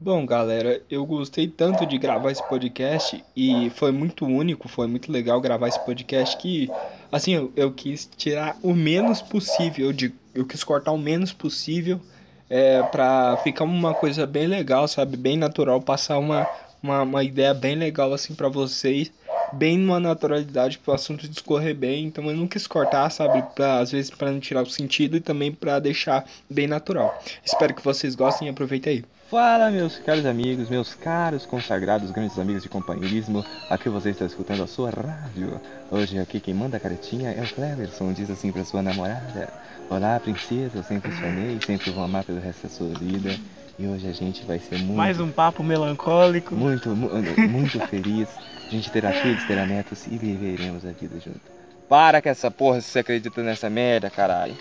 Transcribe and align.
Bom, 0.00 0.24
galera, 0.24 0.80
eu 0.88 1.04
gostei 1.04 1.48
tanto 1.48 1.84
de 1.84 1.98
gravar 1.98 2.30
esse 2.30 2.48
podcast 2.48 3.24
e 3.34 3.68
foi 3.70 3.90
muito 3.90 4.24
único, 4.24 4.68
foi 4.68 4.86
muito 4.86 5.10
legal 5.10 5.40
gravar 5.40 5.66
esse 5.66 5.84
podcast 5.84 6.36
que, 6.36 6.70
assim, 7.10 7.34
eu, 7.34 7.52
eu 7.56 7.72
quis 7.72 8.08
tirar 8.16 8.56
o 8.62 8.72
menos 8.72 9.20
possível, 9.20 9.92
de, 9.92 10.14
eu 10.32 10.46
quis 10.46 10.62
cortar 10.62 10.92
o 10.92 10.98
menos 10.98 11.32
possível 11.32 12.00
é, 12.48 12.80
pra 12.80 13.38
ficar 13.38 13.64
uma 13.64 13.92
coisa 13.92 14.24
bem 14.24 14.46
legal, 14.46 14.86
sabe? 14.86 15.16
Bem 15.16 15.36
natural, 15.36 15.82
passar 15.82 16.18
uma, 16.18 16.48
uma, 16.80 17.02
uma 17.02 17.24
ideia 17.24 17.52
bem 17.52 17.74
legal, 17.74 18.12
assim, 18.12 18.36
pra 18.36 18.48
vocês, 18.48 19.10
bem 19.52 19.76
numa 19.76 19.98
naturalidade 19.98 20.78
pro 20.78 20.94
assunto 20.94 21.26
discorrer 21.28 21.74
bem, 21.74 22.04
então 22.04 22.24
eu 22.30 22.36
não 22.36 22.46
quis 22.46 22.68
cortar, 22.68 23.10
sabe? 23.10 23.42
Pra, 23.52 23.80
às 23.80 23.90
vezes 23.90 24.12
pra 24.12 24.30
não 24.30 24.38
tirar 24.38 24.62
o 24.62 24.70
sentido 24.70 25.16
e 25.16 25.20
também 25.20 25.50
pra 25.50 25.80
deixar 25.80 26.24
bem 26.48 26.68
natural. 26.68 27.20
Espero 27.44 27.74
que 27.74 27.82
vocês 27.82 28.14
gostem 28.14 28.46
e 28.46 28.50
aproveitem 28.52 28.92
aí. 28.92 29.17
Fala, 29.30 29.70
meus 29.70 29.98
caros 29.98 30.24
amigos, 30.24 30.70
meus 30.70 30.94
caros 30.94 31.44
consagrados, 31.44 32.10
grandes 32.10 32.38
amigos 32.38 32.62
de 32.62 32.68
companheirismo. 32.68 33.44
Aqui 33.68 33.88
você 33.90 34.10
está 34.10 34.24
escutando 34.24 34.62
a 34.62 34.66
sua 34.66 34.90
rádio. 34.90 35.60
Hoje 35.90 36.18
aqui 36.18 36.40
quem 36.40 36.54
manda 36.54 36.78
a 36.78 36.80
caretinha 36.80 37.30
é 37.32 37.42
o 37.42 37.54
Cleverson, 37.54 38.12
diz 38.14 38.30
assim 38.30 38.50
pra 38.50 38.64
sua 38.64 38.80
namorada. 38.82 39.52
Olá, 39.90 40.18
princesa, 40.18 40.78
eu 40.78 40.82
sempre 40.82 41.12
sonhei, 41.12 41.58
sempre 41.60 41.90
vou 41.90 42.04
amar 42.04 42.24
pelo 42.24 42.40
resto 42.40 42.62
da 42.62 42.68
sua 42.70 42.88
vida. 42.98 43.38
E 43.78 43.86
hoje 43.86 44.08
a 44.08 44.12
gente 44.12 44.44
vai 44.46 44.58
ser 44.58 44.78
muito, 44.78 44.96
Mais 44.96 45.20
um 45.20 45.30
papo 45.30 45.62
melancólico. 45.62 46.54
muito, 46.54 46.88
mu- 46.96 47.10
muito 47.48 47.78
feliz. 47.86 48.28
A 48.66 48.70
gente 48.70 48.90
terá 48.90 49.12
filhos, 49.12 49.44
terá 49.44 49.66
netos 49.66 50.06
e 50.06 50.16
viveremos 50.16 50.86
a 50.86 50.90
vida 50.90 51.20
junto. 51.20 51.40
Para 51.86 52.20
com 52.22 52.28
essa 52.30 52.50
porra 52.50 52.80
se 52.80 52.88
você 52.90 52.98
acredita 53.00 53.42
nessa 53.42 53.68
merda, 53.68 54.08
caralho. 54.08 54.56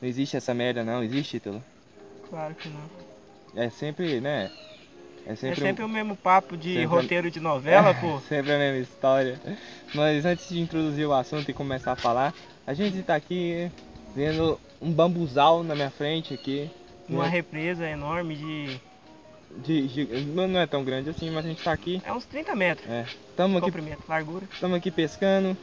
Não 0.00 0.08
existe 0.08 0.36
essa 0.36 0.54
merda 0.54 0.84
não, 0.84 1.02
existe, 1.02 1.32
título? 1.38 1.62
Claro 2.30 2.54
que 2.54 2.68
não. 2.68 3.07
É 3.54 3.70
sempre, 3.70 4.20
né? 4.20 4.50
É 5.26 5.32
É 5.32 5.36
sempre, 5.36 5.60
sempre 5.60 5.84
o 5.84 5.88
mesmo 5.88 6.16
papo 6.16 6.56
de 6.56 6.68
sempre- 6.74 6.84
roteiro 6.86 7.30
de 7.30 7.40
novela, 7.40 7.92
pô. 7.94 8.20
Sempre 8.28 8.52
a 8.52 8.58
mesma 8.58 8.80
história. 8.80 9.38
Mas 9.94 10.24
antes 10.24 10.48
de 10.48 10.60
introduzir 10.60 11.06
o 11.06 11.12
assunto 11.12 11.50
e 11.50 11.54
começar 11.54 11.92
a 11.92 11.96
falar, 11.96 12.32
a 12.66 12.72
gente 12.74 13.02
tá 13.02 13.14
aqui 13.14 13.70
vendo 14.14 14.58
um 14.80 14.90
bambuzal 14.92 15.62
na 15.62 15.74
minha 15.74 15.90
frente 15.90 16.32
aqui. 16.34 16.70
Uma 17.08 17.24
né? 17.24 17.30
represa 17.30 17.86
enorme 17.88 18.36
de. 18.36 18.80
De, 19.64 19.88
de- 19.88 20.20
não 20.26 20.60
é 20.60 20.66
tão 20.66 20.84
grande 20.84 21.08
assim, 21.08 21.30
mas 21.30 21.44
a 21.44 21.48
gente 21.48 21.62
tá 21.62 21.72
aqui. 21.72 22.00
É 22.04 22.12
uns 22.12 22.26
30 22.26 22.54
metros. 22.54 22.88
É, 22.88 23.06
tamo 23.34 23.58
aqui, 23.58 23.72
largura. 24.06 24.46
tamo 24.60 24.74
aqui 24.74 24.90
pescando, 24.90 25.56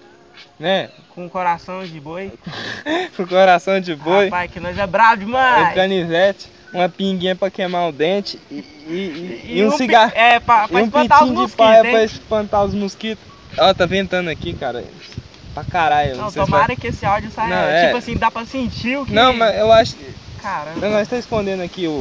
né? 0.59 0.89
Com 1.09 1.29
coração 1.29 1.85
de 1.85 1.99
boi. 1.99 2.33
Com 3.15 3.27
coração 3.27 3.79
de 3.79 3.95
boi, 3.95 4.25
Rapaz, 4.25 4.51
que 4.51 4.59
nós 4.59 4.77
é 4.77 4.87
bravo 4.87 5.17
demais. 5.17 5.73
canivete, 5.75 6.49
uma 6.75 6.89
pinguinha 6.89 7.35
pra 7.35 7.49
queimar 7.49 7.87
o 7.87 7.91
dente 7.91 8.39
e, 8.51 8.55
e- 8.87 9.41
e- 9.47 9.57
e 9.59 9.65
um 9.65 9.71
pi- 9.71 9.77
cigarro. 9.77 10.11
É, 10.15 10.39
pra, 10.39 10.67
pra 10.67 10.77
um 10.81 10.85
espantar 10.85 11.23
os 11.23 11.29
pitinho 11.29 11.47
de 11.47 11.53
paia 11.55 11.83
mosquitos, 11.83 11.91
pra 11.91 12.03
espantar 12.03 12.63
os 12.65 12.73
mosquitos. 12.73 13.23
Ó, 13.57 13.73
tá 13.73 13.85
ventando 13.85 14.29
aqui, 14.29 14.53
cara. 14.53 14.83
Pra 15.53 15.63
caralho. 15.63 16.17
Não, 16.17 16.31
tomara 16.31 16.75
que 16.75 16.87
esse 16.87 17.05
áudio 17.05 17.31
saia. 17.31 17.49
Não, 17.49 17.61
é. 17.69 17.85
Tipo 17.85 17.97
assim, 17.97 18.15
dá 18.17 18.29
pra 18.29 18.45
sentir 18.45 18.97
o 18.97 19.05
que. 19.05 19.13
Não, 19.13 19.33
mas 19.33 19.57
eu 19.57 19.71
acho. 19.71 19.95
Caramba. 20.41 20.89
Nós 20.89 21.07
tá 21.07 21.17
escondendo 21.17 21.63
aqui 21.63 21.87
o, 21.87 21.91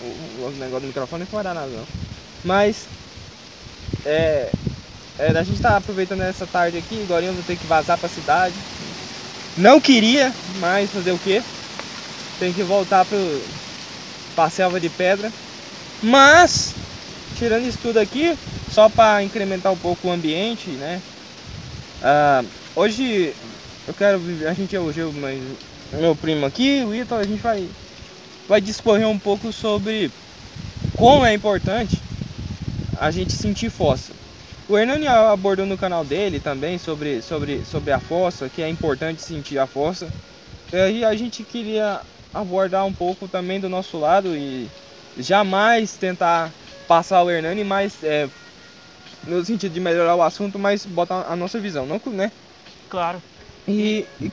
o, 0.00 0.04
o 0.46 0.50
negócio 0.58 0.80
do 0.80 0.86
microfone, 0.86 1.24
não 1.24 1.30
vai 1.30 1.44
dar 1.44 1.54
nada 1.54 1.66
não. 1.68 1.84
Mas. 2.44 2.86
É. 4.06 4.48
é, 5.18 5.28
a 5.38 5.42
gente 5.42 5.60
tá 5.60 5.76
aproveitando 5.76 6.22
essa 6.22 6.46
tarde 6.46 6.78
aqui, 6.78 7.02
agora 7.02 7.24
eu 7.24 7.32
vou 7.34 7.42
ter 7.42 7.56
que 7.56 7.66
vazar 7.66 7.98
pra 7.98 8.08
cidade. 8.08 8.54
Não 9.56 9.80
queria, 9.80 10.32
mas 10.58 10.90
fazer 10.90 11.12
o 11.12 11.18
quê? 11.18 11.42
Tem 12.38 12.52
que 12.52 12.62
voltar 12.62 13.04
pro. 13.04 13.18
Pra 14.34 14.50
selva 14.50 14.80
de 14.80 14.90
pedra. 14.90 15.32
Mas, 16.02 16.74
tirando 17.34 17.66
isso 17.66 17.78
tudo 17.78 17.98
aqui, 17.98 18.38
só 18.68 18.88
pra 18.88 19.22
incrementar 19.22 19.72
um 19.72 19.76
pouco 19.76 20.08
o 20.08 20.10
ambiente, 20.10 20.70
né? 20.70 21.02
Ah, 22.02 22.42
hoje 22.74 23.34
eu 23.86 23.94
quero. 23.94 24.20
A 24.48 24.52
gente 24.52 24.76
hoje, 24.76 25.00
eu, 25.00 25.12
mas, 25.12 25.40
meu 25.92 26.14
primo 26.16 26.46
aqui, 26.46 26.82
o 26.84 26.94
Ito, 26.94 27.14
a 27.14 27.24
gente 27.24 27.42
vai 27.42 27.68
vai 28.48 28.60
discorrer 28.60 29.08
um 29.08 29.18
pouco 29.18 29.52
sobre 29.52 30.10
como 30.96 31.24
é 31.24 31.32
importante 31.32 31.98
a 33.00 33.10
gente 33.10 33.32
sentir 33.32 33.70
fossa. 33.70 34.12
O 34.68 34.78
Hernani 34.78 35.06
abordou 35.06 35.66
no 35.66 35.76
canal 35.76 36.04
dele 36.04 36.40
também 36.40 36.78
sobre, 36.78 37.20
sobre, 37.22 37.64
sobre 37.64 37.92
a 37.92 38.00
fossa, 38.00 38.48
que 38.48 38.62
é 38.62 38.68
importante 38.68 39.22
sentir 39.22 39.58
a 39.58 39.66
fossa. 39.66 40.08
E 40.72 40.76
aí 40.76 41.04
a 41.04 41.14
gente 41.14 41.44
queria 41.44 42.00
abordar 42.34 42.84
um 42.84 42.92
pouco 42.92 43.28
também 43.28 43.60
do 43.60 43.68
nosso 43.68 43.98
lado 43.98 44.36
e 44.36 44.68
jamais 45.16 45.96
tentar 45.96 46.50
passar 46.88 47.22
o 47.22 47.30
Hernani, 47.30 47.64
mas 47.64 48.02
é, 48.02 48.28
no 49.26 49.44
sentido 49.44 49.72
de 49.72 49.80
melhorar 49.80 50.16
o 50.16 50.22
assunto, 50.22 50.58
mas 50.58 50.84
botar 50.84 51.26
a 51.28 51.36
nossa 51.36 51.58
visão, 51.58 51.86
não, 51.86 52.00
né? 52.06 52.30
Claro. 52.90 53.22
E, 53.66 54.04
e 54.20 54.30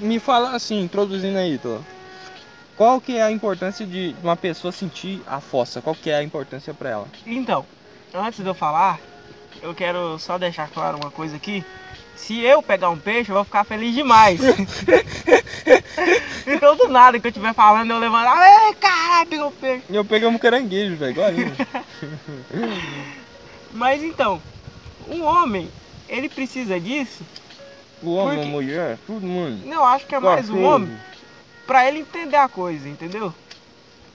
me 0.00 0.18
fala 0.18 0.50
assim, 0.50 0.80
introduzindo 0.82 1.38
aí, 1.38 1.56
Tô. 1.58 1.78
Qual 2.76 3.00
que 3.00 3.16
é 3.16 3.22
a 3.22 3.30
importância 3.30 3.86
de 3.86 4.14
uma 4.22 4.36
pessoa 4.36 4.72
sentir 4.72 5.22
a 5.26 5.40
fossa? 5.40 5.80
Qual 5.80 5.94
que 5.94 6.10
é 6.10 6.16
a 6.16 6.22
importância 6.22 6.74
pra 6.74 6.90
ela? 6.90 7.06
Então, 7.26 7.64
antes 8.12 8.40
de 8.40 8.46
eu 8.46 8.54
falar, 8.54 8.98
eu 9.62 9.74
quero 9.74 10.18
só 10.18 10.36
deixar 10.38 10.68
claro 10.68 10.98
uma 10.98 11.10
coisa 11.10 11.36
aqui. 11.36 11.64
Se 12.16 12.40
eu 12.40 12.62
pegar 12.62 12.90
um 12.90 12.98
peixe, 12.98 13.30
eu 13.30 13.36
vou 13.36 13.44
ficar 13.44 13.64
feliz 13.64 13.94
demais. 13.94 14.40
então, 16.72 16.76
do 16.76 16.88
nada 16.92 17.18
que 17.20 17.26
eu 17.26 17.30
estiver 17.30 17.54
falando, 17.54 17.90
eu 17.90 17.98
levanto. 17.98 18.28
Ai, 18.28 18.74
caralho, 18.74 19.28
pegou 19.28 19.48
um 19.48 19.52
peixe. 19.52 19.84
Eu 19.90 20.04
peguei 20.04 20.28
um 20.28 20.38
caranguejo, 20.38 20.96
velho, 20.96 21.10
igual. 21.10 21.30
Mas 23.72 24.02
então, 24.02 24.40
um 25.08 25.22
homem, 25.22 25.70
ele 26.08 26.28
precisa 26.28 26.78
disso. 26.80 27.24
O 28.02 28.14
homem, 28.14 28.36
Porque- 28.36 28.48
a 28.48 28.50
mulher, 28.50 28.98
todo 29.06 29.22
mundo. 29.22 29.66
Não, 29.66 29.84
acho 29.84 30.06
que 30.06 30.14
é 30.14 30.20
mais 30.20 30.50
um 30.50 30.62
homem 30.64 30.96
pra 31.66 31.86
ele 31.88 32.00
entender 32.00 32.36
a 32.36 32.48
coisa, 32.48 32.88
entendeu? 32.88 33.32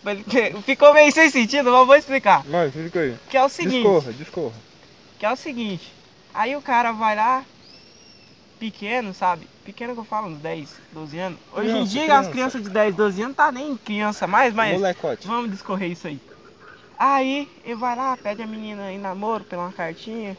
Ficou 0.64 0.94
meio 0.94 1.12
sem 1.12 1.30
sentido, 1.30 1.66
mas 1.72 1.80
eu 1.80 1.86
vou 1.86 1.96
explicar. 1.96 2.44
Vai, 2.44 2.70
fica 2.72 3.00
aí. 3.00 3.16
Que 3.30 3.38
é 3.38 3.44
o 3.44 3.50
seguinte. 3.50 3.76
Discorra, 3.76 4.14
discorra. 4.14 4.56
Que 5.20 5.26
é 5.26 5.32
o 5.32 5.36
seguinte, 5.36 5.92
aí 6.34 6.56
o 6.56 6.62
cara 6.62 6.92
vai 6.92 7.16
lá, 7.16 7.44
pequeno, 8.60 9.14
sabe? 9.14 9.48
Pequeno 9.68 9.94
que 9.94 10.00
eu 10.00 10.06
falo, 10.06 10.28
uns 10.28 10.38
10, 10.40 10.70
12 10.94 11.20
anos. 11.20 11.38
Hoje 11.54 11.68
em 11.68 11.72
Criança, 11.74 11.92
dia 11.92 12.04
criança. 12.06 12.20
as 12.22 12.28
crianças 12.30 12.64
de 12.64 12.70
10, 12.70 12.96
12 12.96 13.22
anos 13.22 13.36
tá 13.36 13.52
nem 13.52 13.76
criança 13.76 14.26
mais, 14.26 14.54
mas 14.54 14.80
Molecote. 14.80 15.28
vamos 15.28 15.52
discorrer 15.52 15.92
isso 15.92 16.08
aí. 16.08 16.22
Aí 16.98 17.50
ele 17.66 17.76
vai 17.76 17.94
lá, 17.94 18.16
pede 18.16 18.42
a 18.42 18.48
menina 18.48 18.90
em 18.94 18.98
namoro 18.98 19.44
pela 19.44 19.64
uma 19.64 19.74
cartinha. 19.74 20.38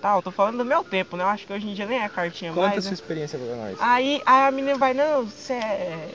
Tal, 0.00 0.22
tô 0.22 0.30
falando 0.30 0.56
do 0.56 0.64
meu 0.64 0.82
tempo, 0.82 1.14
né? 1.14 1.24
Eu 1.24 1.28
acho 1.28 1.46
que 1.46 1.52
hoje 1.52 1.68
em 1.68 1.74
dia 1.74 1.84
nem 1.84 2.00
é 2.00 2.08
cartinha 2.08 2.54
Conta 2.54 2.68
mais. 2.68 2.82
sua 2.82 2.90
Né? 2.92 2.94
experiência 2.94 3.38
pra 3.38 3.54
nós. 3.54 3.76
Aí, 3.78 4.22
aí 4.24 4.48
a 4.48 4.50
menina 4.50 4.78
vai, 4.78 4.94
não, 4.94 5.26
você 5.26 5.52
é 5.52 6.08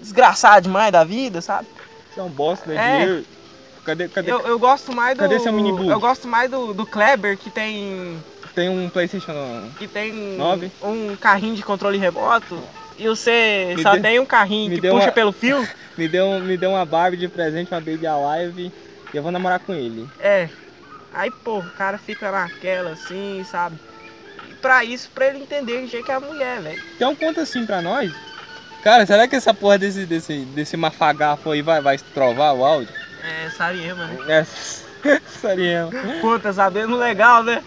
desgraçado 0.00 0.62
demais 0.64 0.90
da 0.90 1.04
vida, 1.04 1.40
sabe? 1.40 1.68
Você 2.12 2.18
é 2.18 2.22
um 2.24 2.28
bosta, 2.30 2.66
dá 2.66 2.74
É. 2.82 2.98
dinheiro. 2.98 3.26
Cadê, 3.84 4.08
cadê? 4.08 4.32
Eu, 4.32 4.40
eu 4.40 4.58
gosto 4.58 4.92
mais 4.92 5.16
do. 5.16 5.20
Cadê 5.20 5.38
seu 5.38 5.52
mini? 5.52 5.88
Eu 5.88 6.00
gosto 6.00 6.26
mais 6.26 6.50
do, 6.50 6.74
do 6.74 6.84
Kleber 6.84 7.38
que 7.38 7.48
tem 7.48 8.20
Tem 8.54 8.68
um 8.68 8.88
Playstation 8.90 9.32
que 9.78 9.88
tem 9.88 10.12
Nove. 10.36 10.70
um 10.82 11.16
carrinho 11.16 11.54
de 11.54 11.62
controle 11.62 11.96
remoto 11.98 12.62
e 12.98 13.08
você 13.08 13.72
Me 13.76 13.82
só 13.82 13.92
dê- 13.92 14.00
tem 14.00 14.18
um 14.20 14.26
carrinho 14.26 14.70
que 14.74 14.80
puxa 14.88 15.06
uma- 15.06 15.12
pelo 15.12 15.32
fio, 15.32 15.66
me 15.96 16.06
deu, 16.06 16.38
me 16.40 16.56
deu 16.56 16.70
uma 16.70 16.84
Barbie 16.84 17.16
de 17.16 17.28
presente, 17.28 17.72
uma 17.72 17.80
Baby 17.80 18.06
Alive. 18.06 18.72
E 19.12 19.16
eu 19.16 19.22
vou 19.22 19.32
namorar 19.32 19.58
com 19.60 19.72
ele. 19.74 20.08
é. 20.18 20.48
Aí, 21.14 21.30
pô, 21.30 21.58
o 21.58 21.70
cara 21.76 21.98
fica 21.98 22.30
naquela 22.32 22.92
assim, 22.92 23.44
sabe? 23.44 23.76
E 24.50 24.54
pra 24.54 24.82
isso, 24.82 25.10
pra 25.14 25.26
ele 25.26 25.40
entender 25.40 25.84
o 25.84 25.86
jeito 25.86 26.06
que 26.06 26.10
é 26.10 26.14
a 26.14 26.20
mulher, 26.20 26.62
velho. 26.62 26.82
Então 26.96 27.14
conta 27.14 27.42
assim 27.42 27.66
pra 27.66 27.82
nós. 27.82 28.10
Cara, 28.82 29.04
será 29.04 29.28
que 29.28 29.36
essa 29.36 29.52
porra 29.52 29.76
desse, 29.76 30.06
desse, 30.06 30.38
desse 30.46 30.74
mafagafo 30.74 31.50
aí 31.50 31.60
vai, 31.60 31.82
vai 31.82 31.98
trovar 31.98 32.54
o 32.54 32.64
áudio? 32.64 32.88
É, 33.22 33.50
Sariema, 33.50 34.06
né? 34.06 34.46
É, 35.04 35.20
Sariema. 35.26 35.90
Puta, 36.22 36.50
sabendo 36.50 36.96
legal, 36.96 37.42
né? 37.44 37.62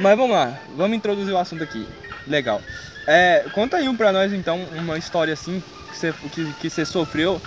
Mas 0.00 0.16
vamos 0.16 0.34
lá, 0.34 0.58
vamos 0.76 0.96
introduzir 0.96 1.32
o 1.32 1.38
assunto 1.38 1.62
aqui. 1.62 1.86
Legal. 2.26 2.60
É, 3.06 3.44
conta 3.52 3.76
aí 3.76 3.88
um 3.88 3.96
pra 3.96 4.12
nós 4.12 4.32
então, 4.32 4.66
uma 4.72 4.96
história 4.96 5.32
assim 5.32 5.62
que 5.90 5.96
você, 5.96 6.14
que, 6.32 6.52
que 6.54 6.70
você 6.70 6.84
sofreu 6.84 7.40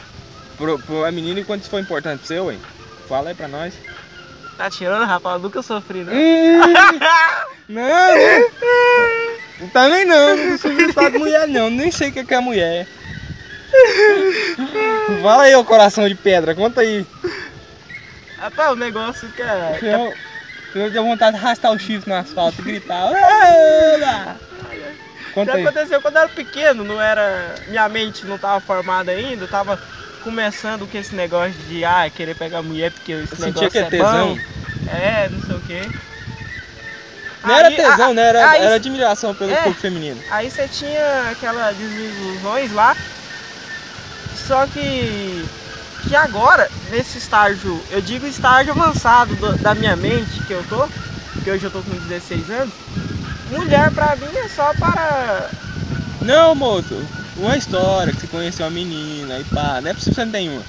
pro, 0.56 0.78
pro 0.80 1.12
menino 1.12 1.40
e 1.40 1.44
quanto 1.44 1.62
isso 1.62 1.70
foi 1.70 1.82
importante 1.82 2.20
pra 2.20 2.28
você, 2.28 2.40
ué. 2.40 2.58
Fala 3.10 3.30
aí 3.30 3.36
pra 3.36 3.48
nós. 3.48 3.74
Tá 4.56 4.70
tirando, 4.70 5.06
rapaz? 5.06 5.36
Eu 5.36 5.42
nunca 5.42 5.62
sofri, 5.64 6.04
né? 6.04 6.14
Não, 7.68 7.82
né? 7.82 8.46
Também 9.72 10.06
não, 10.06 10.36
não 10.36 10.58
sou 10.58 11.10
de 11.10 11.18
mulher 11.18 11.48
não, 11.48 11.70
nem 11.70 11.90
sei 11.90 12.10
o 12.10 12.12
que 12.12 12.24
que 12.24 12.34
é 12.34 12.40
mulher. 12.40 12.88
Fala 15.22 15.44
aí, 15.44 15.56
ô 15.56 15.64
coração 15.64 16.08
de 16.08 16.16
pedra, 16.16 16.54
conta 16.54 16.82
aí. 16.82 17.06
Rapaz, 18.38 18.72
o 18.74 18.76
negócio 18.76 19.28
que 19.30 19.42
é. 19.42 19.80
Eu, 19.82 20.14
eu 20.76 20.90
deu 20.92 21.04
vontade 21.04 21.38
de 21.38 21.44
arrastar 21.44 21.72
o 21.72 21.80
chifre 21.80 22.10
no 22.10 22.16
asfalto 22.18 22.62
e 22.62 22.64
gritar. 22.64 23.06
"Oba!" 23.06 24.36
Conta 25.34 25.54
aí. 25.54 25.64
aconteceu 25.66 26.00
quando 26.02 26.16
eu 26.18 26.22
era 26.22 26.30
pequeno, 26.30 26.84
não 26.84 27.02
era. 27.02 27.56
Minha 27.68 27.90
mente 27.90 28.26
não 28.26 28.38
tava 28.38 28.60
formada 28.60 29.12
ainda, 29.12 29.46
eu 29.46 29.48
tava 29.50 29.80
começando 30.24 30.88
com 30.90 30.98
esse 30.98 31.14
negócio 31.16 31.54
de 31.68 31.84
ah, 31.84 32.10
querer 32.16 32.36
pegar 32.36 32.62
mulher 32.62 32.92
porque 32.92 33.12
esse 33.14 33.34
Eu 33.34 33.46
negócio 33.48 33.54
sentia 33.54 33.70
que 33.70 33.78
é 33.78 33.82
é 33.82 33.90
tesão. 33.90 34.36
bom. 34.36 34.40
É, 34.96 35.30
não 35.30 35.42
sei 35.42 35.56
o 35.56 35.60
quê. 35.62 35.82
Não 37.44 37.56
era 37.56 37.68
Aí- 37.68 37.76
tesão, 37.76 38.12
a- 38.12 38.14
né? 38.14 38.22
Era, 38.28 38.50
aí- 38.52 38.62
era 38.62 38.76
admiração 38.76 39.34
pelo 39.36 39.52
É. 39.52 39.56
corpo 39.64 39.80
feminino. 39.80 40.22
Aí 40.30 40.50
você 40.50 40.68
tinha 40.68 41.30
aquelas 41.32 41.76
desilusões 41.76 42.72
lá. 42.72 42.96
Só 44.48 44.66
que. 44.68 45.44
Que 46.08 46.16
agora, 46.16 46.70
nesse 46.90 47.18
estágio, 47.18 47.82
eu 47.90 48.02
digo 48.02 48.26
estágio 48.26 48.74
avançado 48.74 49.36
do- 49.36 49.58
da 49.58 49.74
minha 49.74 49.96
mente 49.96 50.44
que 50.46 50.54
eu 50.54 50.64
tô, 50.68 50.88
que 51.44 51.50
hoje 51.50 51.64
eu 51.66 51.72
tô 51.72 51.82
com 51.82 51.92
16 51.92 52.50
anos, 52.50 52.74
mulher 53.50 53.90
pra 53.92 54.16
mim 54.16 54.28
é 54.36 54.48
só 54.50 54.74
para. 54.74 55.50
Não, 56.22 56.54
moço. 56.54 57.02
Uma 57.38 57.58
história 57.58 58.14
que 58.14 58.22
você 58.22 58.28
conheceu 58.28 58.66
uma 58.66 58.72
menina 58.72 59.40
e 59.40 59.44
pá. 59.46 59.80
Não 59.82 59.90
é 59.90 59.94
possível 59.94 60.14
você 60.14 60.26
não 60.26 60.32
tem 60.32 60.50
uma. 60.50 60.62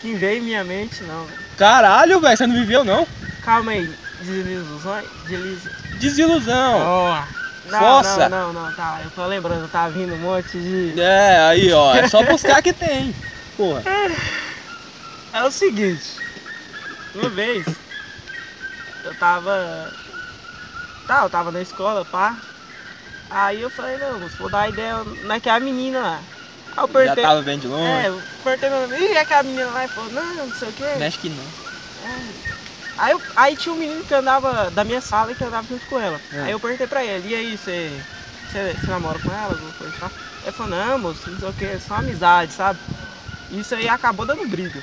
que 0.00 0.14
veio 0.14 0.38
em 0.38 0.44
minha 0.44 0.62
mente, 0.62 1.02
não. 1.04 1.26
Caralho, 1.56 2.20
velho, 2.20 2.36
você 2.36 2.46
não 2.46 2.54
viveu 2.54 2.84
não? 2.84 3.06
Calma 3.42 3.72
aí, 3.72 3.90
desilusões? 4.20 5.06
Delis... 5.26 5.60
Desilusão. 5.98 6.80
Oh. 6.86 7.70
Não, 7.70 7.78
Fossa. 7.80 8.28
não, 8.28 8.52
não, 8.52 8.62
não, 8.66 8.72
tá. 8.74 9.00
Eu 9.02 9.10
tô 9.10 9.24
lembrando, 9.26 9.66
tá 9.68 9.88
vindo 9.88 10.14
um 10.14 10.18
monte 10.18 10.58
de. 10.58 11.00
É, 11.00 11.40
aí 11.48 11.72
ó, 11.72 11.94
é 11.94 12.06
só 12.08 12.22
buscar 12.22 12.62
que 12.62 12.72
tem. 12.72 13.14
Porra. 13.56 13.82
É 15.32 15.42
o 15.44 15.50
seguinte, 15.50 16.22
uma 17.14 17.28
vez 17.30 17.66
eu 19.02 19.14
tava. 19.14 19.92
Tá, 21.06 21.22
eu 21.24 21.30
tava 21.30 21.52
na 21.52 21.60
escola, 21.60 22.04
pá. 22.04 22.40
Aí 23.28 23.60
eu 23.60 23.70
falei, 23.70 23.98
não, 23.98 24.20
moço, 24.20 24.38
vou 24.38 24.48
dar 24.48 24.68
ideia 24.68 25.04
naquela 25.04 25.60
menina 25.60 26.02
lá. 26.02 26.28
Aí 26.76 26.84
eu 26.84 26.88
Já 26.88 26.92
perguntei. 26.92 27.24
tava 27.24 27.42
bem 27.42 27.58
de 27.58 27.68
longe. 27.68 27.90
É, 27.90 28.08
eu 28.08 28.22
perguntei 28.42 28.70
meu 28.70 28.80
nome, 28.80 28.98
e 28.98 29.18
aquela 29.18 29.42
menina 29.42 29.70
lá 29.72 29.84
e 29.84 29.88
falou, 29.88 30.10
não, 30.10 30.46
não 30.46 30.52
sei 30.52 30.68
o 30.68 30.72
quê. 30.72 30.84
Mexe 30.98 31.18
que 31.18 31.28
não. 31.28 31.46
É. 31.98 32.54
Aí, 32.96 33.12
eu- 33.12 33.22
aí 33.34 33.56
tinha 33.56 33.72
um 33.74 33.78
menino 33.78 34.04
que 34.04 34.14
andava 34.14 34.70
da 34.70 34.84
minha 34.84 35.00
sala 35.00 35.32
e 35.32 35.36
que 35.36 35.44
andava 35.44 35.66
junto 35.66 35.86
com 35.86 35.98
ela. 35.98 36.22
É. 36.32 36.42
Aí 36.42 36.52
eu 36.52 36.60
perguntei 36.60 36.86
pra 36.86 37.04
ele, 37.04 37.28
e 37.30 37.34
aí, 37.34 37.58
você, 37.58 38.06
você, 38.46 38.76
você 38.76 38.90
namora 38.90 39.18
com 39.18 39.32
ela, 39.32 39.52
alguma 39.54 39.74
coisa 39.74 39.96
tal? 39.98 40.12
Ele 40.42 40.52
falou, 40.52 40.70
não, 40.70 40.98
moço, 40.98 41.30
não 41.30 41.38
sei 41.38 41.48
o 41.48 41.54
que, 41.54 41.64
é 41.64 41.78
só 41.78 41.94
amizade, 41.96 42.52
sabe? 42.52 42.80
Isso 43.58 43.74
aí 43.74 43.88
acabou 43.88 44.26
dando 44.26 44.46
briga. 44.46 44.80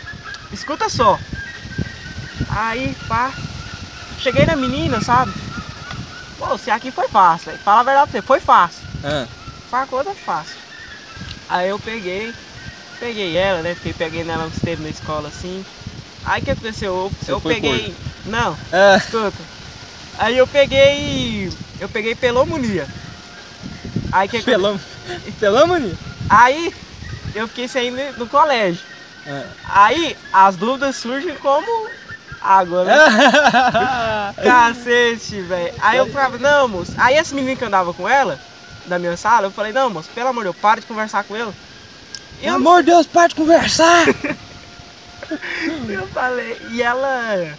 Escuta 0.51 0.89
só. 0.89 1.19
Aí, 2.49 2.95
pá, 3.07 3.31
cheguei 4.17 4.45
na 4.45 4.55
menina, 4.55 5.01
sabe? 5.01 5.31
Pô, 6.37 6.57
se 6.57 6.71
aqui 6.71 6.91
foi 6.91 7.07
fácil. 7.09 7.51
Fala 7.59 7.81
a 7.81 7.83
verdade 7.83 8.11
pra 8.11 8.19
você, 8.19 8.25
foi 8.25 8.39
fácil. 8.39 8.85
Ah, 9.03 9.27
Foi 9.69 9.79
uma 9.79 9.87
coisa 9.87 10.13
fácil. 10.15 10.57
Aí 11.47 11.69
eu 11.69 11.79
peguei, 11.79 12.33
peguei 12.99 13.35
ela, 13.37 13.61
né? 13.61 13.75
Fiquei 13.75 13.93
peguei 13.93 14.23
nela 14.23 14.45
uns 14.45 14.59
tempos 14.59 14.83
na 14.83 14.89
escola 14.89 15.27
assim. 15.27 15.65
Aí 16.23 16.41
o 16.41 16.43
que 16.43 16.51
aconteceu? 16.51 16.95
Eu, 16.95 17.09
Você 17.09 17.31
eu 17.31 17.41
peguei. 17.41 17.95
Não, 18.25 18.57
ah, 18.71 18.97
escuta. 18.97 19.43
Aí 20.17 20.37
eu 20.37 20.47
peguei. 20.47 21.49
Eu 21.79 21.89
peguei 21.89 22.15
pelomonia. 22.15 22.87
Aí 24.11 24.27
que. 24.27 24.41
Pelão, 25.39 25.67
maninho? 25.67 25.97
Aí 26.29 26.73
eu 27.35 27.47
fiquei 27.47 27.67
sem 27.67 27.87
ir 27.87 27.91
no, 27.91 28.19
no 28.19 28.27
colégio. 28.27 28.81
Ah. 29.27 29.43
Aí 29.69 30.17
as 30.33 30.55
dúvidas 30.55 30.95
surgem 30.95 31.35
como 31.35 31.89
água, 32.41 32.83
né? 32.83 32.95
Cacete, 34.43 35.41
velho. 35.41 35.73
Aí 35.79 35.97
eu 35.97 36.07
falava, 36.07 36.37
não, 36.37 36.67
moço. 36.67 36.93
Aí 36.97 37.15
esse 37.15 37.33
menino 37.35 37.57
que 37.57 37.65
andava 37.65 37.93
com 37.93 38.09
ela, 38.09 38.39
da 38.85 38.97
minha 38.97 39.15
sala, 39.15 39.47
eu 39.47 39.51
falei, 39.51 39.71
não, 39.71 39.89
moço, 39.89 40.09
pelo 40.13 40.29
amor 40.29 40.43
de 40.43 40.51
Deus, 40.51 40.61
para 40.61 40.79
de 40.81 40.87
conversar 40.87 41.23
com 41.23 41.35
ele. 41.35 41.53
Pelo 42.41 42.55
amor 42.55 42.83
de 42.83 42.91
Deus, 42.91 43.05
para 43.05 43.27
de 43.27 43.35
conversar. 43.35 44.05
Eu 45.87 46.07
falei, 46.07 46.59
e 46.71 46.81
ela. 46.81 47.55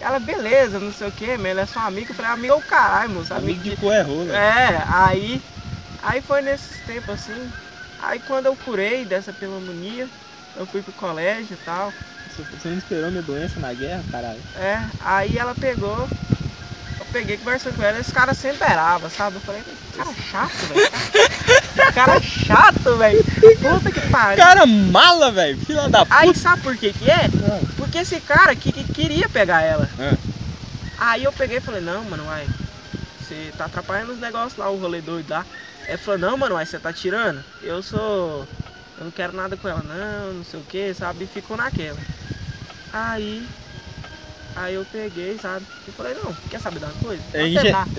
Ela, 0.00 0.18
beleza, 0.18 0.80
não 0.80 0.92
sei 0.92 1.08
o 1.08 1.12
que, 1.12 1.30
ela 1.30 1.60
é 1.60 1.66
sua 1.66 1.84
amiga. 1.84 2.10
Eu 2.10 2.14
falei, 2.14 2.30
amiga 2.30 2.54
é 2.54 2.56
o 2.56 2.62
caralho, 2.62 3.10
moço. 3.10 3.34
Amigo 3.34 3.62
de. 3.62 3.76
cu 3.76 3.92
é 3.92 4.02
rola. 4.02 4.34
É, 4.34 4.82
aí. 4.88 5.42
Aí 6.02 6.20
foi 6.20 6.40
nesses 6.40 6.80
tempos 6.86 7.14
assim. 7.14 7.52
Aí 8.02 8.18
quando 8.18 8.46
eu 8.46 8.56
curei 8.56 9.04
dessa 9.04 9.32
pneumonia, 9.32 10.08
eu 10.56 10.66
fui 10.66 10.82
pro 10.82 10.92
colégio 10.92 11.54
e 11.54 11.64
tal. 11.64 11.92
Você 12.36 12.68
não 12.68 12.78
esperou 12.78 13.10
minha 13.10 13.22
doença 13.22 13.60
na 13.60 13.72
guerra, 13.72 14.02
caralho? 14.10 14.40
É, 14.56 14.82
aí 15.00 15.38
ela 15.38 15.54
pegou. 15.54 16.08
Eu 16.98 17.06
peguei 17.12 17.36
conversando 17.36 17.76
com 17.76 17.82
ela, 17.82 18.00
esse 18.00 18.12
cara 18.12 18.34
sempre 18.34 18.66
erava, 18.68 19.08
sabe? 19.08 19.36
Eu 19.36 19.40
falei, 19.42 19.62
cara 19.96 20.12
chato, 20.14 20.66
velho. 20.68 21.92
Cara 21.94 22.20
chato, 22.22 22.96
velho. 22.96 23.24
Puta 23.24 23.92
que 23.92 24.00
pariu. 24.08 24.44
Cara 24.44 24.66
mala, 24.66 25.30
velho. 25.30 25.58
Filha 25.58 25.88
da 25.88 26.06
puta. 26.06 26.16
Aí 26.18 26.34
sabe 26.34 26.62
por 26.62 26.76
que 26.76 26.92
que 26.92 27.10
é? 27.10 27.26
Ah. 27.26 27.60
Porque 27.76 27.98
esse 27.98 28.18
cara 28.20 28.56
que, 28.56 28.72
que 28.72 28.84
queria 28.92 29.28
pegar 29.28 29.62
ela. 29.62 29.88
Ah. 29.98 30.16
Aí 30.98 31.24
eu 31.24 31.32
peguei 31.32 31.58
e 31.58 31.60
falei, 31.60 31.80
não, 31.80 32.04
mano, 32.04 32.24
uai, 32.26 32.46
você 33.20 33.52
tá 33.58 33.66
atrapalhando 33.66 34.12
os 34.12 34.20
negócios 34.20 34.56
lá, 34.56 34.70
o 34.70 34.78
rolê 34.78 35.00
doido 35.00 35.30
lá. 35.30 35.44
Ele 35.88 35.98
falou, 35.98 36.18
não, 36.18 36.36
mano, 36.36 36.54
uai, 36.54 36.66
você 36.66 36.78
tá 36.78 36.92
tirando? 36.92 37.42
Eu 37.62 37.82
sou. 37.82 38.46
Eu 38.98 39.04
não 39.04 39.10
quero 39.10 39.34
nada 39.36 39.56
com 39.56 39.68
ela, 39.68 39.82
não, 39.82 40.34
não 40.34 40.44
sei 40.44 40.60
o 40.60 40.64
que, 40.64 40.94
sabe? 40.94 41.24
E 41.24 41.26
ficou 41.26 41.56
naquela. 41.56 41.98
Aí. 42.92 43.42
Aí 44.54 44.74
eu 44.74 44.84
peguei, 44.84 45.38
sabe? 45.38 45.64
E 45.88 45.92
falei, 45.92 46.12
não, 46.14 46.32
quer 46.50 46.60
saber 46.60 46.78
de 46.78 46.84
uma 46.84 46.92
coisa? 46.94 47.22
É, 47.32 47.40
Vou 47.40 47.48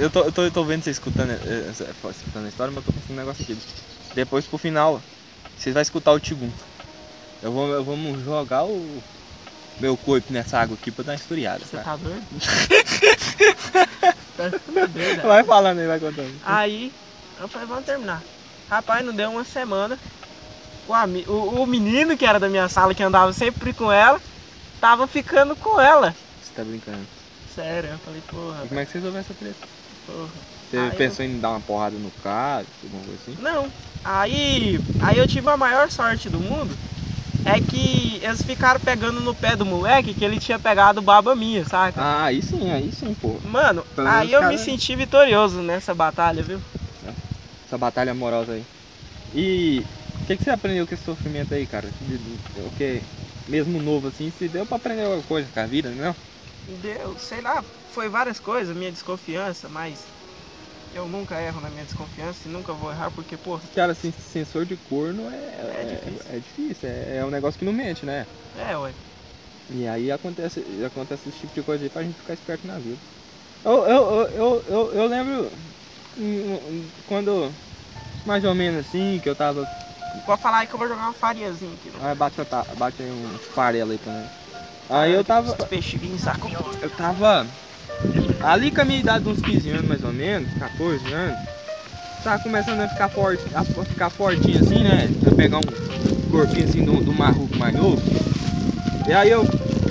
eu, 0.04 0.10
tô, 0.10 0.20
eu, 0.20 0.32
tô, 0.32 0.44
eu 0.44 0.52
tô 0.52 0.64
vendo 0.64 0.84
você 0.84 0.92
escutando, 0.92 1.32
eh, 1.32 1.72
escutando 1.72 2.46
a 2.46 2.50
história, 2.50 2.72
mas 2.74 2.86
eu 2.86 2.92
tô 2.92 2.92
pensando 2.92 3.14
um 3.14 3.20
negócio 3.20 3.44
aqui. 3.44 3.58
Depois 4.14 4.46
pro 4.46 4.60
final, 4.60 5.02
vocês 5.58 5.74
vão 5.74 5.82
escutar 5.82 6.12
o 6.12 6.20
Tigum. 6.20 6.52
Eu 7.42 7.52
vou, 7.52 7.68
eu 7.70 7.84
vamos 7.84 8.24
jogar 8.24 8.64
o 8.64 9.02
meu 9.80 9.98
corpo 9.98 10.32
nessa 10.32 10.60
água 10.60 10.78
aqui 10.80 10.92
pra 10.92 11.04
dar 11.04 11.14
uma 11.14 11.16
esfriada. 11.16 11.66
Você 11.66 11.78
Tá? 11.78 11.84
tá 11.84 11.98
doido? 11.98 12.24
tá 14.38 14.50
doido. 14.94 15.22
Vai 15.24 15.44
falando 15.44 15.80
aí, 15.80 15.88
vai 15.88 16.00
contando. 16.00 16.32
Aí 16.46 16.94
eu 17.38 17.50
falei, 17.50 17.68
vamos 17.68 17.84
terminar. 17.86 18.26
Rapaz, 18.70 19.06
não 19.06 19.14
deu 19.16 19.32
uma 19.32 19.44
semana. 19.46 20.00
O, 20.86 20.94
ami- 20.94 21.26
o, 21.28 21.64
o 21.64 21.68
menino 21.68 22.18
que 22.18 22.26
era 22.26 22.40
da 22.40 22.50
minha 22.50 22.70
sala, 22.70 22.96
que 22.96 23.04
andava 23.04 23.34
sempre 23.34 23.74
com 23.74 23.92
ela, 23.92 24.22
tava 24.80 25.08
ficando 25.08 25.58
com 25.58 25.80
ela. 25.82 26.16
Você 26.40 26.52
tá 26.54 26.64
brincando. 26.66 27.10
Sério, 27.46 27.92
eu 27.92 28.00
falei, 28.00 28.22
porra, 28.22 28.64
E 28.64 28.68
como 28.68 28.80
é 28.80 28.86
que 28.86 28.92
você 28.92 28.98
resolveu 28.98 29.20
essa 29.20 29.36
treta? 29.36 29.64
porra. 30.06 30.42
Você 30.66 30.92
Aí 30.92 31.04
eu- 31.06 31.18
pensou 31.18 31.24
em 31.24 31.40
dar 31.40 31.52
uma 31.52 31.62
porrada 31.62 31.98
no 32.00 32.12
cara, 32.12 32.68
alguma 32.82 33.04
coisa 33.06 33.22
assim? 33.22 33.40
Não. 33.40 33.74
Aí, 34.04 34.82
aí 35.00 35.18
eu 35.18 35.28
tive 35.28 35.50
a 35.50 35.58
maior 35.58 35.90
sorte 35.90 36.30
do 36.30 36.40
mundo. 36.40 36.80
É 37.44 37.62
que 37.62 38.18
eles 38.24 38.44
ficaram 38.44 38.82
pegando 38.82 39.22
no 39.22 39.36
pé 39.36 39.56
do 39.56 39.66
moleque 39.66 40.16
que 40.16 40.26
ele 40.26 40.40
tinha 40.40 40.60
pegado 40.60 41.02
baba 41.02 41.36
minha, 41.36 41.66
saca? 41.66 42.08
Ah, 42.08 42.26
aí 42.26 42.42
sim, 42.42 42.70
aí 42.72 42.92
sim, 42.92 43.14
pô. 43.16 43.42
Mano, 43.42 43.86
Pelo 43.96 44.10
aí 44.10 44.32
eu 44.32 44.42
cara- 44.42 44.44
me 44.44 44.58
senti 44.58 44.96
vitorioso 44.96 45.62
nessa 45.62 45.94
batalha, 45.94 46.44
viu? 46.44 46.64
Essa 47.74 47.78
batalha 47.80 48.12
amorosa 48.12 48.54
aí. 48.54 48.68
E 49.34 49.88
o 50.22 50.26
que, 50.26 50.38
que 50.38 50.44
você 50.44 50.52
aprendeu 50.52 50.88
com 50.88 50.94
esse 50.96 51.04
sofrimento 51.04 51.54
aí, 51.54 51.68
cara? 51.68 51.94
De- 52.00 52.20
de- 52.20 52.62
O 52.62 52.72
que? 52.72 53.08
Mesmo 53.48 53.80
novo 53.80 54.08
assim, 54.08 54.32
se 54.32 54.50
deu 54.50 54.66
pra 54.68 54.78
aprender 54.78 55.04
alguma 55.04 55.24
coisa 55.26 55.52
com 55.52 55.60
a 55.60 55.68
vida, 55.68 55.94
não? 55.96 56.16
Deu, 56.66 57.18
sei 57.18 57.42
lá, 57.42 57.64
foi 57.88 58.10
várias 58.10 58.40
coisas, 58.40 58.76
minha 58.76 58.92
desconfiança, 58.92 59.68
mas 59.70 60.14
eu 60.92 61.08
nunca 61.08 61.42
erro 61.42 61.62
na 61.62 61.70
minha 61.72 61.86
desconfiança 61.86 62.48
e 62.48 62.52
nunca 62.52 62.74
vou 62.74 62.92
errar 62.92 63.12
porque, 63.12 63.38
pô, 63.38 63.60
Cara, 63.74 63.92
assim, 63.92 64.12
sensor 64.12 64.66
de 64.66 64.78
corno 64.78 65.30
é, 65.30 65.56
É 65.68 65.84
difícil. 65.86 66.32
É, 66.32 66.38
é 66.38 66.40
difícil, 66.40 66.88
é, 66.90 67.18
é 67.18 67.26
um 67.26 67.30
negócio 67.32 67.58
que 67.58 67.66
não 67.66 67.74
mente, 67.74 68.06
né? 68.06 68.28
é, 68.54 68.76
ué. 68.78 68.96
E 69.70 69.88
aí 69.88 70.12
acontece, 70.12 70.60
acontece 70.86 71.30
esse 71.30 71.38
tipo 71.40 71.54
de 71.54 71.64
coisa 71.64 71.84
aí 71.84 71.90
pra 71.90 72.04
gente 72.04 72.18
ficar 72.18 72.34
esperto 72.34 72.68
na 72.68 72.80
vida. 72.80 73.02
Eu, 73.64 73.86
eu, 73.88 74.12
eu, 74.12 74.30
eu, 74.32 74.64
eu, 74.68 74.94
eu 74.96 75.08
lembro 75.08 75.73
quando, 77.06 77.54
mais 78.26 78.44
ou 78.44 78.54
menos 78.54 78.88
assim, 78.88 79.20
que 79.22 79.30
eu 79.30 79.36
tava. 79.36 79.68
Pode 80.26 80.42
falar 80.42 80.60
aí 80.60 80.68
que 80.68 80.74
eu 80.74 80.80
vou 80.80 80.88
jogar 80.88 81.04
uma 81.04 81.14
farinhazinha 81.14 81.74
aqui. 81.74 81.92
Ah, 82.02 82.14
bate, 82.14 82.38
bate 82.78 83.02
um 83.04 83.38
farelo 83.54 83.92
aí 83.92 83.98
pra 83.98 84.14
mim. 84.14 84.30
Aí 84.90 85.14
eu 85.14 85.24
tava. 85.24 85.58
Sacam. 86.18 86.52
Eu 86.82 86.90
tava 86.92 87.48
ali 88.44 88.72
com 88.72 88.82
a 88.82 88.86
minha 88.86 89.00
idade 89.00 89.24
de 89.24 89.30
uns 89.30 89.42
15 89.42 89.70
anos 89.70 89.88
mais 89.88 90.04
ou 90.04 90.12
menos, 90.12 90.54
14 90.56 91.12
anos. 91.12 91.40
Tava 92.24 92.42
começando 92.42 92.80
a 92.82 92.88
ficar 92.88 93.10
forte, 93.10 93.44
a 93.54 93.64
ficar 93.86 94.10
fortinho 94.10 94.60
assim, 94.60 94.84
né? 94.84 95.10
A 95.28 95.32
pegar 95.32 95.58
um 95.58 96.30
corpinho 96.30 96.64
assim 96.64 96.86
do, 96.86 97.02
do 97.02 97.14
marruco 97.14 97.58
mais 97.58 97.76
novo. 97.76 98.02
E 99.08 99.14
aí 99.14 99.30
eu 99.30 99.44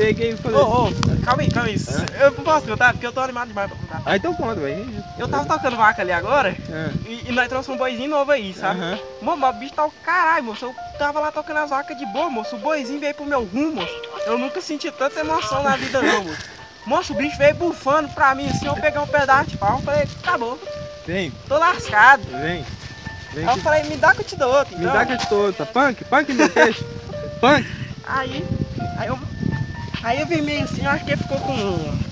peguei 0.03 0.31
e 0.31 0.35
Ô, 0.35 0.37
falei. 0.39 0.61
ô, 0.61 0.93
calma 1.25 1.43
aí, 1.43 1.49
calma 1.49 1.69
aí. 1.69 1.81
Eu 2.21 2.31
não 2.33 2.43
posso 2.45 2.67
contar 2.67 2.93
porque 2.93 3.07
eu 3.07 3.13
tô 3.13 3.21
animado 3.21 3.49
demais 3.49 3.69
pra 3.71 3.79
contar. 3.79 4.03
Aí 4.05 4.19
então 4.19 4.35
conta, 4.35 4.57
velho. 4.61 5.05
Eu 5.19 5.29
tava 5.29 5.47
tocando 5.47 5.77
vaca 5.77 6.03
ali 6.03 6.13
agora 6.13 6.57
Ah, 6.69 6.93
e, 7.07 7.29
e 7.29 7.33
nós 7.33 7.49
trouxemos 7.49 7.77
um 7.77 7.79
boizinho 7.85 8.11
novo 8.11 8.31
aí, 8.33 8.53
sabe? 8.53 8.81
aham. 8.81 8.99
Mano, 9.21 9.37
mas 9.39 9.55
o 9.55 9.59
bicho 9.59 9.75
tá 9.75 9.85
o 9.85 9.93
caralho, 10.05 10.45
moço. 10.45 10.65
Eu 10.65 10.75
tava 10.99 11.21
lá 11.21 11.31
tocando 11.31 11.59
as 11.59 11.71
vacas 11.71 11.97
de 11.97 12.05
boa, 12.07 12.29
moço. 12.29 12.57
O 12.57 12.59
boizinho 12.59 12.99
veio 13.01 13.15
pro 13.15 13.25
meu 13.25 13.45
rumo, 13.45 13.75
moço. 13.77 13.95
Eu 14.27 14.37
nunca 14.39 14.61
senti 14.61 14.91
tanta 14.91 15.21
emoção 15.21 15.63
na 15.63 15.77
vida, 15.77 16.03
não, 16.03 16.25
moço. 16.25 16.43
Moço, 16.85 17.13
o 17.13 17.17
bicho 17.17 17.39
veio 17.39 17.55
bufando 17.55 18.09
pra 18.09 18.35
mim 18.35 18.49
assim. 18.49 18.67
Eu 18.67 18.75
peguei 18.75 19.01
um 19.01 19.07
pedaço 19.07 19.51
de 19.51 19.57
pau. 19.57 19.79
Falei, 19.81 20.09
acabou, 20.23 20.59
Vem, 21.07 21.33
tô 21.49 21.59
lascado. 21.59 22.23
vem. 22.25 22.65
Vem 23.33 23.49
Aí 23.49 23.57
eu 23.57 23.63
falei, 23.63 23.83
me 23.85 23.97
dá 23.97 24.15
que 24.15 24.21
eu 24.21 24.25
te 24.27 24.37
dou 24.37 24.53
outro. 24.53 24.77
Me 24.77 24.83
então. 24.85 24.93
dá 24.93 25.07
que 25.07 25.13
eu 25.13 25.19
te 25.19 25.29
dou 25.29 25.47
outra. 25.47 25.65
Punk, 25.65 26.05
punk 26.05 26.33
meu 26.35 26.51
peixe. 26.51 26.85
Punk. 27.41 27.67
Aí, 28.05 28.45
aí 28.99 29.09
eu, 29.09 29.19
aí 30.03 30.21
eu 30.21 30.27
vi 30.27 30.41
meio 30.43 30.65
assim, 30.65 30.85
eu 30.85 30.91
acho 30.91 31.05
que 31.05 31.11
ele 31.11 31.21
ficou 31.21 31.39
com. 31.41 32.03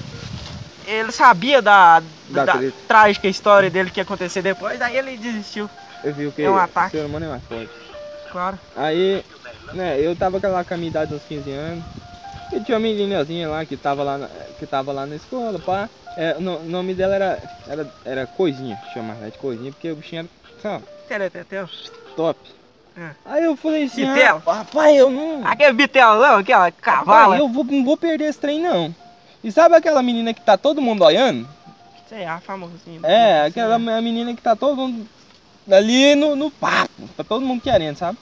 Ele 0.87 1.13
sabia 1.13 1.61
da, 1.63 2.01
Da 2.01 2.45
da, 2.47 2.55
trágica 2.89 3.29
história 3.29 3.71
dele 3.71 3.91
que 3.91 4.01
ia 4.01 4.05
acontecer 4.05 4.43
depois, 4.43 4.79
daí 4.79 4.97
ele 4.97 5.17
desistiu, 5.17 5.71
Eu 6.03 6.15
vi 6.15 6.27
o 6.27 6.33
que 6.33 6.43
É 6.43 6.51
um 6.51 6.55
o 6.55 6.59
ataque. 6.59 6.97
ser 6.97 7.05
humano 7.07 7.27
é 7.27 7.29
mais 7.29 7.45
forte. 7.45 7.73
claro. 8.31 8.59
Aí, 8.77 9.23
né, 9.75 10.01
eu 10.01 10.17
tava 10.17 10.41
lá 10.49 10.65
com 10.65 10.75
a 10.75 10.77
minha 10.77 10.89
idade 10.89 11.15
uns 11.15 11.25
15 11.25 11.51
anos. 11.51 11.85
E 12.53 12.61
tinha 12.61 12.77
uma 12.77 12.83
meninazinha 12.83 13.49
lá 13.49 13.65
que 13.65 13.77
tava 13.77 14.03
lá 14.03 14.19
na, 14.19 14.29
que 14.59 14.67
tava 14.67 14.93
lá 14.93 15.07
na 15.07 15.17
escola, 15.17 15.59
pá. 15.61 15.89
É, 16.17 16.37
o 16.37 16.41
no- 16.41 16.59
o 16.59 16.65
nome 16.69 16.95
dela 16.95 17.15
era, 17.15 17.43
era, 17.67 17.87
era 18.05 18.27
Coisinha, 18.27 18.77
chamava 18.93 19.21
ela 19.21 19.31
de 19.31 19.39
Coisinha, 19.39 19.71
porque 19.71 19.91
o 19.91 19.97
bichinho 19.97 20.21
era, 20.21 20.29
sabe, 20.61 20.85
Tereteteu. 21.09 21.69
top. 22.17 22.37
É. 22.97 23.11
Aí 23.25 23.45
eu 23.45 23.57
falei 23.57 23.85
assim, 23.85 24.07
Bitelo? 24.07 24.43
ah, 24.47 24.53
rapaz, 24.55 24.97
eu 24.97 25.11
não... 25.11 25.47
Aquele 25.47 25.73
bitelo 25.73 26.21
não, 26.21 26.37
aquela 26.37 26.71
cavala. 26.71 27.21
Rapaz, 27.23 27.41
eu 27.41 27.49
vou, 27.49 27.65
não 27.65 27.85
vou 27.85 27.97
perder 27.97 28.25
esse 28.25 28.39
trem 28.39 28.61
não. 28.61 28.95
E 29.43 29.51
sabe 29.51 29.75
aquela 29.75 30.03
menina 30.03 30.35
que 30.35 30.41
tá 30.41 30.57
todo 30.57 30.83
mundo 30.83 31.05
olhando? 31.05 31.49
Sei, 32.09 32.25
a 32.25 32.41
famosinha. 32.41 33.01
É, 33.05 33.47
aquela 33.47 33.79
menina 33.79 34.35
que 34.35 34.43
tá 34.43 34.57
todo 34.57 34.77
mundo 34.77 35.09
ali 35.71 36.15
no, 36.15 36.35
no 36.35 36.51
papo, 36.51 37.09
tá 37.17 37.23
todo 37.23 37.47
mundo 37.47 37.63
querendo, 37.63 37.97
sabe? 37.97 38.19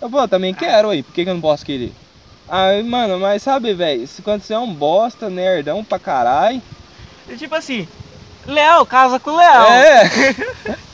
Eu 0.00 0.08
pô, 0.08 0.20
eu 0.20 0.28
também 0.28 0.54
quero 0.54 0.90
aí, 0.90 1.02
por 1.02 1.12
que, 1.12 1.24
que 1.24 1.30
eu 1.30 1.34
não 1.34 1.40
posso 1.40 1.64
querer? 1.64 1.92
Aí, 2.48 2.82
mano, 2.82 3.18
mas 3.18 3.42
sabe, 3.42 3.74
velho, 3.74 4.08
quando 4.22 4.42
você 4.42 4.54
é 4.54 4.58
um 4.58 4.72
bosta, 4.72 5.28
nerdão 5.30 5.84
pra 5.84 5.98
caralho. 5.98 6.62
Tipo 7.38 7.54
assim, 7.54 7.88
Léo, 8.46 8.84
casa 8.84 9.18
com 9.18 9.30
o 9.30 9.36
Léo. 9.36 9.62
É, 9.62 10.10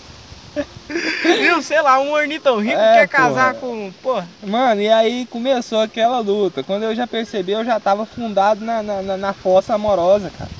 Viu, 1.23 1.62
sei 1.62 1.80
lá, 1.83 2.00
um 2.00 2.12
ornitão 2.12 2.59
rico 2.59 2.78
É, 2.78 3.00
quer 3.00 3.09
casar 3.09 3.54
porra. 3.54 3.75
com. 3.75 3.92
Porra, 4.02 4.28
mano, 4.42 4.80
e 4.80 4.88
aí 4.88 5.26
começou 5.26 5.80
aquela 5.80 6.18
luta. 6.21 6.62
Quando 6.62 6.85
eu 6.85 6.95
já 6.95 7.07
percebi, 7.07 7.52
eu 7.52 7.64
já 7.64 7.78
tava 7.78 8.07
fundado 8.07 8.64
na, 8.64 8.83
na, 8.83 9.02
na, 9.02 9.16
na 9.16 9.33
fossa 9.33 9.75
amorosa, 9.75 10.30
cara. 10.37 10.50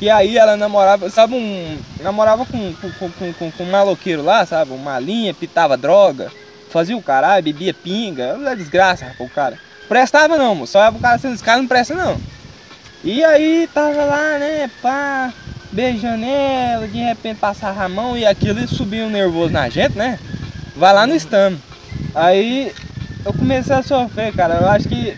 E 0.00 0.08
aí 0.08 0.36
ela 0.36 0.56
namorava, 0.56 1.10
sabe, 1.10 1.34
um. 1.34 1.78
Namorava 2.00 2.46
com, 2.46 2.72
com, 2.74 2.90
com, 2.92 3.32
com, 3.32 3.50
com, 3.50 3.64
um 3.64 3.70
maloqueiro 3.70 4.22
lá, 4.22 4.46
sabe? 4.46 4.72
Um 4.72 4.78
malinha, 4.78 5.34
pitava 5.34 5.76
droga, 5.76 6.30
fazia 6.70 6.96
o 6.96 7.02
caralho, 7.02 7.44
bebia 7.44 7.74
pinga. 7.74 8.34
Uma 8.34 8.54
desgraça, 8.54 9.06
rapaz, 9.06 9.30
o 9.30 9.34
cara. 9.34 9.58
Prestava 9.88 10.36
não, 10.36 10.54
moço. 10.54 10.72
Só 10.72 10.88
o 10.88 10.98
cara 11.00 11.16
assim, 11.16 11.32
esse 11.32 11.42
cara 11.42 11.60
não 11.60 11.68
presta 11.68 11.94
não. 11.94 12.20
E 13.02 13.24
aí 13.24 13.68
tava 13.72 14.04
lá, 14.04 14.38
né, 14.38 14.70
pá, 14.82 15.32
beijando 15.72 16.24
ela, 16.24 16.86
de 16.86 16.98
repente 16.98 17.38
passava 17.38 17.84
a 17.84 17.88
mão 17.88 18.16
e 18.16 18.26
aquilo 18.26 18.66
subia 18.68 19.04
um 19.04 19.10
nervoso 19.10 19.52
na 19.52 19.68
gente, 19.68 19.96
né? 19.96 20.18
Vai 20.76 20.92
lá 20.92 21.06
no 21.06 21.14
estame. 21.14 21.60
Aí 22.14 22.72
eu 23.24 23.32
comecei 23.32 23.74
a 23.74 23.82
sofrer, 23.82 24.32
cara. 24.34 24.54
Eu 24.54 24.68
acho 24.68 24.88
que. 24.88 25.14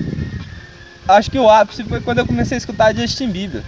Acho 1.09 1.31
que 1.31 1.39
o 1.39 1.51
ápice 1.51 1.83
foi 1.85 2.01
quando 2.01 2.19
eu 2.19 2.27
comecei 2.27 2.57
a 2.57 2.59
escutar 2.59 2.95
Justin 2.95 3.31
Bieber. 3.31 3.63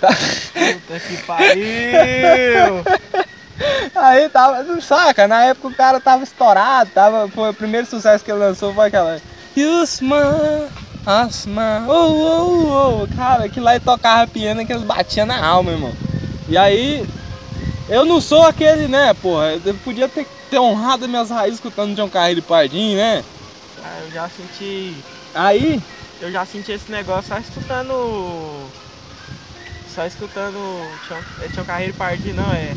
Puta 0.00 1.00
que 1.00 1.16
pariu. 1.24 2.84
Aí 3.94 4.28
tava, 4.28 4.62
não 4.62 4.80
saca, 4.80 5.26
na 5.26 5.42
época 5.46 5.68
o 5.68 5.74
cara 5.74 6.00
tava 6.00 6.22
estourado, 6.22 6.90
tava, 6.94 7.28
foi 7.28 7.50
o 7.50 7.54
primeiro 7.54 7.88
sucesso 7.88 8.24
que 8.24 8.30
ele 8.30 8.38
lançou 8.38 8.72
foi 8.72 8.86
aquela 8.86 9.20
I 11.08 11.28
smile, 11.30 11.88
oh, 11.88 11.92
oh, 11.92 13.02
oh. 13.02 13.16
Cara, 13.16 13.48
que 13.48 13.58
lá 13.58 13.74
ele 13.74 13.84
tocava 13.84 14.30
piano 14.30 14.64
que 14.64 14.72
eles 14.72 14.84
batiam 14.84 15.26
na 15.26 15.44
alma, 15.44 15.72
irmão. 15.72 15.92
E 16.48 16.56
aí, 16.56 17.06
eu 17.88 18.04
não 18.04 18.20
sou 18.20 18.42
aquele, 18.44 18.88
né, 18.88 19.12
porra, 19.14 19.60
eu 19.64 19.74
podia 19.84 20.08
ter, 20.08 20.26
ter 20.50 20.58
honrado 20.58 21.08
minhas 21.08 21.30
raízes 21.30 21.56
escutando 21.56 21.94
John 21.94 22.08
Carreiro 22.08 22.40
e 22.40 22.42
Pardinho, 22.42 22.96
né? 22.96 23.24
Ah, 23.82 24.00
eu 24.00 24.10
já 24.10 24.28
senti. 24.28 25.04
Aí, 25.34 25.82
Eu 26.20 26.32
já 26.32 26.44
senti 26.44 26.72
esse 26.72 26.90
negócio 26.90 27.28
só 27.28 27.38
escutando. 27.38 27.92
Só 29.86 30.04
escutando. 30.04 30.58
Tião, 31.06 31.20
é 31.40 31.48
Tião 31.48 31.64
Carreiro 31.64 31.94
e 31.94 31.96
Pardi, 31.96 32.32
não, 32.32 32.52
é. 32.52 32.74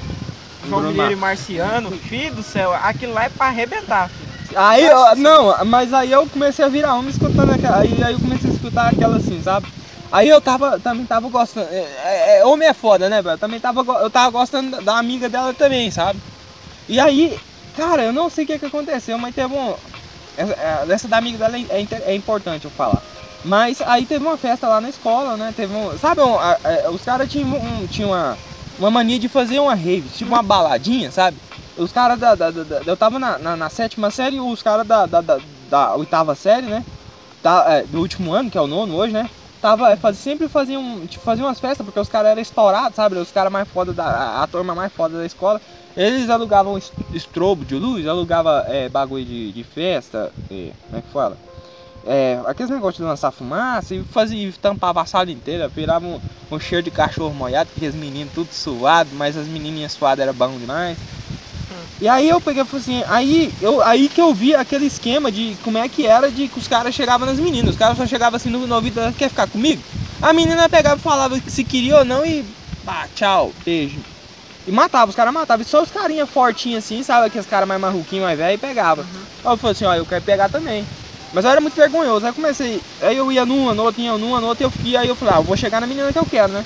João 0.63 0.81
Mineiro 0.83 1.13
e 1.13 1.15
Marciano, 1.15 1.89
filho 1.91 2.35
do 2.35 2.43
céu, 2.43 2.71
aquilo 2.73 3.13
lá 3.13 3.23
é 3.23 3.29
pra 3.29 3.47
arrebentar, 3.47 4.09
filho. 4.09 4.29
Aí, 4.55 4.87
ó, 4.91 5.15
não, 5.15 5.65
mas 5.65 5.91
aí 5.91 6.11
eu 6.11 6.27
comecei 6.27 6.63
a 6.63 6.67
virar 6.69 6.93
homem 6.95 7.09
escutando 7.09 7.51
aquela. 7.51 7.79
Aí, 7.79 8.03
aí 8.03 8.13
eu 8.13 8.19
comecei 8.19 8.49
a 8.49 8.53
escutar 8.53 8.89
aquela 8.89 9.17
assim, 9.17 9.41
sabe? 9.41 9.67
Aí 10.11 10.27
eu 10.29 10.41
tava, 10.41 10.79
também 10.81 11.07
tava 11.07 11.29
gostando. 11.29 11.69
É, 11.71 12.37
é, 12.37 12.39
é, 12.39 12.45
homem 12.45 12.67
é 12.67 12.73
foda, 12.73 13.09
né, 13.09 13.21
velho? 13.21 13.37
Também 13.37 13.59
tava, 13.61 13.81
eu 14.01 14.11
tava 14.11 14.29
gostando 14.31 14.71
da- 14.71 14.81
da 14.81 14.97
amiga 14.99 15.29
dela 15.29 15.53
também, 15.55 15.89
sabe? 15.91 16.21
E 16.87 16.99
aí, 16.99 17.39
cara, 17.73 18.03
eu 18.05 18.13
não 18.13 18.29
sei 18.29 18.45
o 18.45 18.47
que, 18.47 18.59
que 18.59 18.65
aconteceu, 18.65 19.17
mas 19.19 19.33
teve 19.33 19.53
um. 19.55 19.75
Essa, 20.35 20.53
é, 20.53 20.93
essa 20.93 21.09
da 21.09 21.17
amiga 21.17 21.37
dela 21.39 21.57
é, 21.57 21.81
é 21.83 21.87
é 22.13 22.15
importante 22.15 22.65
eu 22.65 22.71
falar. 22.71 23.03
Mas 23.43 23.81
aí 23.81 24.05
teve 24.07 24.25
uma 24.25 24.37
festa 24.37 24.67
lá 24.67 24.81
na 24.81 24.89
escola, 24.89 25.37
né? 25.37 25.53
Teve 25.53 25.73
um. 25.75 25.97
Sabe, 25.97 26.21
um, 26.21 26.39
a- 26.39 26.59
a- 26.63 26.91
os 26.91 27.03
caras 27.03 27.29
tinham, 27.29 27.49
um, 27.61 27.87
tinham 27.87 28.11
uma, 28.11 28.39
uma 28.77 28.91
mania 28.91 29.19
de 29.19 29.29
fazer 29.29 29.59
uma 29.59 29.75
rave, 29.75 30.09
tipo 30.09 30.31
uma 30.31 30.43
baladinha, 30.43 31.11
sabe? 31.11 31.41
Os 31.75 31.91
caras 31.91 32.19
da, 32.19 32.35
da- 32.35 32.51
da- 32.51 32.63
da- 32.65 32.83
Eu 32.85 32.97
tava 32.97 33.19
na, 33.19 33.39
na, 33.39 33.55
na 33.57 33.69
sétima 33.69 34.11
série 34.11 34.39
os 34.39 34.61
caras 34.63 34.85
da, 34.87 35.05
da, 35.07 35.21
da, 35.21 35.39
da 35.41 35.95
oitava 35.95 36.35
série, 36.35 36.67
né? 36.67 36.85
Tá, 37.41 37.65
é, 37.69 37.87
do 37.87 37.99
último 38.01 38.33
ano, 38.33 38.49
que 38.51 38.57
é 38.57 38.61
o 38.61 38.67
nono 38.67 38.95
hoje, 38.95 39.13
né? 39.13 39.29
Tava, 39.61 39.91
é, 39.91 39.95
faz, 39.95 40.17
sempre 40.17 40.49
faziam, 40.49 41.05
tipo, 41.05 41.23
faziam 41.23 41.47
umas 41.47 41.59
festas, 41.59 41.85
porque 41.85 41.99
os 41.99 42.09
caras 42.09 42.31
eram 42.31 42.41
estourados, 42.41 42.95
sabe? 42.95 43.15
Os 43.17 43.31
caras 43.31 43.51
mais 43.51 43.69
foda 43.69 43.93
da. 43.93 44.05
A, 44.05 44.43
a 44.43 44.47
turma 44.47 44.73
mais 44.73 44.91
foda 44.91 45.19
da 45.19 45.25
escola. 45.25 45.61
Eles 45.95 46.29
alugavam 46.31 46.77
es- 46.79 46.91
estrobo 47.13 47.63
de 47.63 47.75
luz, 47.75 48.07
alugava 48.07 48.65
é, 48.67 48.89
bagulho 48.89 49.23
de, 49.23 49.51
de 49.53 49.63
festa, 49.63 50.33
é, 50.49 50.73
como 50.85 50.97
é 50.97 51.01
que 51.03 51.11
fala? 51.11 51.37
É, 52.03 52.41
aqueles 52.47 52.71
negócios 52.71 52.97
de 52.97 53.03
lançar 53.03 53.31
fumaça 53.31 53.93
e 53.93 54.03
fazia, 54.05 54.47
e 54.49 54.51
tampava 54.53 55.01
a 55.01 55.05
sala 55.05 55.29
inteira, 55.31 55.67
virava 55.67 56.05
um, 56.07 56.19
um 56.49 56.59
cheiro 56.59 56.83
de 56.83 56.89
cachorro 56.89 57.33
molhado, 57.33 57.71
porque 57.71 57.87
os 57.87 57.93
meninos 57.93 58.33
tudo 58.33 58.51
suado, 58.51 59.15
mas 59.15 59.37
as 59.37 59.47
menininhas 59.47 59.91
suadas 59.93 60.23
era 60.23 60.33
bom 60.33 60.57
demais. 60.59 60.97
E 62.01 62.07
aí 62.07 62.27
eu 62.27 62.41
peguei 62.41 62.63
e 62.63 62.65
falei 62.65 62.81
assim, 62.81 63.03
aí, 63.07 63.55
eu, 63.59 63.79
aí 63.83 64.09
que 64.09 64.19
eu 64.19 64.33
vi 64.33 64.55
aquele 64.55 64.87
esquema 64.87 65.31
de 65.31 65.55
como 65.59 65.77
é 65.77 65.87
que 65.87 66.07
era 66.07 66.31
de 66.31 66.49
que 66.49 66.57
os 66.57 66.67
caras 66.67 66.95
chegavam 66.95 67.27
nas 67.27 67.39
meninas. 67.39 67.71
Os 67.71 67.77
caras 67.77 67.95
só 67.95 68.07
chegavam 68.07 68.37
assim 68.37 68.49
no, 68.49 68.65
no 68.65 68.73
ouvido 68.75 68.95
dela, 68.95 69.13
quer 69.13 69.29
ficar 69.29 69.47
comigo? 69.47 69.83
A 70.19 70.33
menina 70.33 70.67
pegava 70.67 70.97
e 70.97 70.99
falava 71.03 71.39
se 71.45 71.63
queria 71.63 71.97
ou 71.99 72.05
não 72.05 72.25
e 72.25 72.57
pá, 72.83 73.07
tchau, 73.09 73.53
beijo. 73.53 74.03
E 74.65 74.71
matava, 74.71 75.09
os 75.09 75.15
caras 75.15 75.33
matavam. 75.33 75.61
E 75.63 75.65
só 75.65 75.81
os 75.83 75.91
carinha 75.91 76.27
fortinhos 76.27 76.85
assim, 76.85 77.03
sabe? 77.03 77.27
Aqueles 77.27 77.45
caras 77.47 77.67
mais 77.67 77.81
marruquinhos, 77.81 78.25
mais 78.25 78.37
velho, 78.37 78.55
e 78.55 78.57
pegava. 78.57 79.07
Aí 79.43 79.53
eu 79.53 79.57
falei 79.57 79.73
assim, 79.73 79.85
ó, 79.85 79.95
eu 79.95 80.05
quero 80.07 80.23
pegar 80.23 80.49
também. 80.49 80.89
Mas 81.31 81.45
eu 81.45 81.51
era 81.51 81.61
muito 81.61 81.75
vergonhoso. 81.75 82.25
Aí 82.25 82.33
comecei, 82.33 82.83
aí 82.99 83.17
eu 83.17 83.31
ia 83.31 83.45
numa, 83.45 83.73
no 83.75 83.83
outra, 83.83 84.01
ia 84.01 84.17
numa, 84.17 84.41
no 84.41 84.47
outra, 84.47 84.65
e 84.65 84.67
eu, 84.67 84.73
e 84.83 84.97
aí 84.97 85.07
eu 85.07 85.15
falei, 85.15 85.35
ah, 85.35 85.37
eu 85.39 85.43
vou 85.43 85.57
chegar 85.57 85.81
na 85.81 85.87
menina 85.87 86.11
que 86.13 86.19
eu 86.19 86.27
quero, 86.27 86.53
né? 86.53 86.65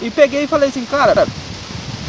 E 0.00 0.10
peguei 0.10 0.44
e 0.44 0.48
falei 0.48 0.68
assim, 0.70 0.86
cara, 0.86 1.28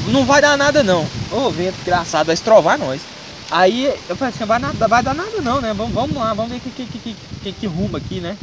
não 0.04 0.26
vai 0.26 0.42
dar 0.42 0.58
nada 0.58 0.84
não. 0.84 1.12
Ô, 1.30 1.52
vento 1.52 1.76
desgraçado, 1.76 2.28
vai 2.28 2.34
estrovar 2.34 2.78
nós. 2.80 3.08
Aí 3.50 3.86
eu 4.08 4.16
falei 4.18 4.30
assim, 4.30 4.46
vai, 4.46 4.60
nada, 4.60 4.88
vai 4.88 5.04
dar 5.04 5.14
nada 5.14 5.42
não, 5.42 5.62
né? 5.62 5.74
Vamos, 5.74 5.94
vamos 5.94 6.18
lá, 6.18 6.34
vamos 6.34 6.52
ver 6.52 6.62
que, 6.62 6.72
que, 6.72 6.88
que, 6.88 7.00
que, 7.00 7.18
que, 7.42 7.54
que 7.54 7.68
rumo 7.68 7.98
aqui, 7.98 8.22
né? 8.22 8.40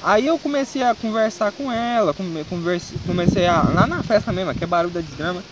Aí 0.00 0.26
eu 0.26 0.38
comecei 0.38 0.82
a 0.82 0.94
conversar 0.94 1.52
com 1.52 1.70
ela, 1.70 2.14
converse, 2.48 2.98
comecei 3.00 3.46
a. 3.46 3.68
Lá 3.70 3.86
na 3.86 4.02
festa 4.02 4.32
mesmo, 4.32 4.54
que 4.54 4.64
é 4.64 4.66
barulho 4.66 4.92
da 4.92 5.00
desgrama. 5.02 5.44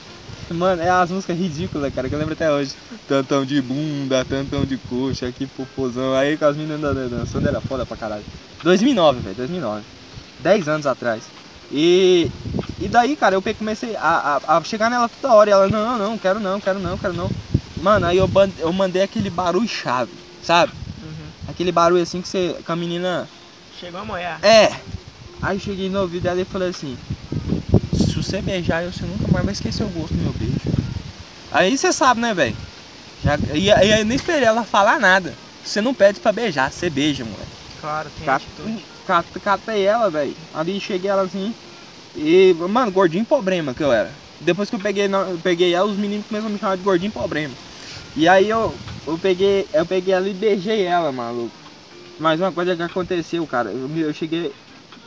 Mano, 0.51 0.83
é 0.83 0.89
as 0.91 1.11
músicas 1.11 1.37
ridículas, 1.39 1.93
cara, 1.93 2.09
que 2.09 2.15
eu 2.15 2.19
lembro 2.19 2.33
até 2.35 2.51
hoje. 2.51 2.75
Tantão 3.07 3.45
de 3.45 3.61
bunda, 3.61 4.25
tantão 4.25 4.65
de 4.67 4.79
coxa, 4.79 5.33
que 5.33 5.47
popozão. 5.47 6.15
Aí 6.15 6.39
com 6.39 6.47
as 6.47 6.57
meninas 6.57 6.81
dan- 6.81 6.95
dan- 6.95 7.09
dançando 7.11 7.47
era 7.49 7.61
foda 7.61 7.87
pra 7.87 7.97
caralho. 7.99 8.27
2009, 8.63 9.21
velho, 9.21 9.37
2009. 9.37 9.87
10 10.39 10.69
anos 10.69 10.87
atrás. 10.87 11.33
E, 11.71 12.33
e 12.81 12.89
daí, 12.89 13.17
cara, 13.17 13.35
eu 13.35 13.43
comecei 13.57 13.97
a, 13.97 14.37
a, 14.47 14.59
a 14.59 14.65
chegar 14.65 14.89
nela 14.91 15.09
toda 15.09 15.35
hora. 15.35 15.51
E 15.51 15.53
ela, 15.53 15.69
não, 15.69 15.99
não, 15.99 16.19
quero 16.19 16.39
não, 16.41 16.61
quero 16.61 16.79
não, 16.79 16.97
quero 16.97 17.13
não. 17.13 17.31
Mano, 17.77 18.07
aí 18.07 18.17
eu, 18.17 18.29
eu 18.59 18.73
mandei 18.73 19.03
aquele 19.03 19.31
barulho 19.31 19.67
chave, 19.69 20.17
sabe? 20.41 20.73
Uhum. 21.03 21.33
Aquele 21.47 21.73
barulho 21.73 22.03
assim 22.03 22.21
que 22.21 22.29
você. 22.29 22.57
Com 22.65 22.73
a 22.73 22.77
menina. 22.77 23.29
Chegou 23.81 24.01
a 24.01 24.05
molhar. 24.05 24.45
É! 24.45 24.69
Aí 25.41 25.57
eu 25.57 25.61
cheguei 25.61 25.89
no 25.89 26.01
ouvido 26.01 26.23
dela 26.25 26.41
e 26.41 26.45
falei 26.45 26.69
assim: 26.69 26.97
Se 27.93 28.15
você 28.17 28.43
beijar 28.43 28.85
eu, 28.85 28.93
você 28.93 29.07
nunca 29.07 29.29
mais 29.29 29.45
vai 29.45 29.53
esquecer 29.53 29.85
o 29.85 29.89
gosto 29.89 30.15
do 30.15 30.23
meu 30.23 30.33
beijo. 30.33 30.69
Aí 31.51 31.77
você 31.77 31.93
sabe, 31.93 32.21
né, 32.21 32.35
velho? 32.35 32.57
Já- 33.23 33.39
E 33.55 33.71
aí 33.73 34.01
eu 34.01 34.05
nem 34.05 34.17
esperei 34.17 34.45
ela 34.45 34.65
falar 34.65 34.99
nada. 35.01 35.37
Você 35.63 35.81
não 35.81 35.95
pede 35.95 36.21
pra 36.21 36.33
beijar, 36.33 36.73
você 36.73 36.89
beija, 36.91 37.25
moleque. 37.25 37.53
Claro, 37.81 38.11
tem 38.11 38.27
Cat- 38.27 38.45
atitude. 38.47 38.87
cat- 39.07 39.41
Catei 39.41 39.87
ela, 39.87 40.11
velho. 40.11 40.37
Ali 40.53 40.81
cheguei 40.81 41.11
ela 41.11 41.23
assim. 41.23 41.55
E, 42.19 42.53
mano, 42.55 42.91
gordinho 42.91 43.25
problema 43.25 43.73
que 43.75 43.83
eu 43.83 43.93
era. 43.93 44.19
Depois 44.41 44.69
que 44.69 44.75
eu 44.75 44.81
peguei, 44.81 45.07
eu 45.07 45.39
peguei 45.41 45.73
ela, 45.73 45.89
os 45.89 45.97
meninos 45.97 46.27
começaram 46.27 46.51
a 46.51 46.53
me 46.53 46.59
chamar 46.59 46.77
de 46.77 46.83
gordinho 46.83 47.13
problema. 47.13 47.55
E 48.17 48.29
aí 48.29 48.49
eu, 48.49 48.81
eu 49.07 49.19
peguei, 49.19 49.69
eu 49.73 49.87
peguei 49.87 50.15
ela 50.15 50.29
e 50.29 50.35
beijei 50.35 50.83
ela, 50.83 51.13
maluco. 51.13 51.55
Mas 52.19 52.41
uma 52.41 52.53
coisa 52.53 52.77
que 52.77 52.83
aconteceu, 52.83 53.47
cara, 53.47 53.71
eu, 53.71 53.89
eu 53.97 54.13
cheguei. 54.13 54.53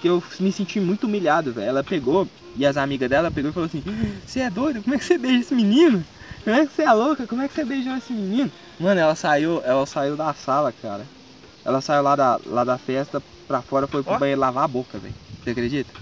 Que 0.02 0.08
eu 0.08 0.24
me 0.40 0.52
senti 0.52 0.80
muito 0.80 1.06
humilhado, 1.06 1.54
velho. 1.54 1.68
Ela 1.68 1.84
pegou, 1.84 2.30
e 2.56 2.66
as 2.66 2.78
amigas 2.78 3.10
dela 3.10 3.30
pegou 3.30 3.52
e 3.52 3.54
falou 3.54 3.68
assim, 3.68 3.84
você 4.26 4.40
é 4.42 4.50
doido? 4.50 4.82
Como 4.82 4.96
é 4.96 4.98
que 4.98 5.04
você 5.04 5.18
beija 5.18 5.40
esse 5.42 5.54
menino? 5.54 6.06
Como 6.44 6.56
é 6.56 6.66
que 6.66 6.72
você 6.74 6.84
é 6.84 6.94
louca? 6.94 7.28
Como 7.28 7.42
é 7.42 7.48
que 7.48 7.54
você 7.54 7.66
beijou 7.66 7.94
esse 7.96 8.14
menino? 8.14 8.52
Mano, 8.80 9.00
ela 9.00 9.16
saiu, 9.16 9.62
ela 9.64 9.86
saiu 9.86 10.16
da 10.16 10.34
sala, 10.34 10.72
cara. 10.72 11.10
Ela 11.66 11.82
saiu 11.82 12.02
lá 12.04 12.16
da, 12.16 12.40
lá 12.46 12.64
da 12.64 12.78
festa 12.78 13.22
pra 13.48 13.62
fora, 13.62 13.88
foi 13.88 14.02
pro 14.04 14.14
Ó. 14.14 14.18
banheiro 14.18 14.40
lavar 14.40 14.64
a 14.64 14.68
boca, 14.68 14.98
velho. 14.98 15.14
Você 15.44 15.52
acredita? 15.52 15.94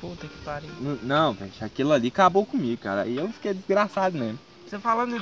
Puta 0.00 0.26
que 0.26 0.38
pariu. 0.44 0.70
N- 0.80 0.98
Não, 1.02 1.34
velho, 1.34 1.52
aquilo 1.60 1.92
ali 1.92 2.08
acabou 2.08 2.46
comigo, 2.46 2.80
cara. 2.80 3.06
E 3.06 3.16
eu 3.18 3.28
fiquei 3.32 3.54
desgraçado 3.54 4.18
mesmo. 4.18 4.38
Você 4.64 4.78
falando 4.78 5.20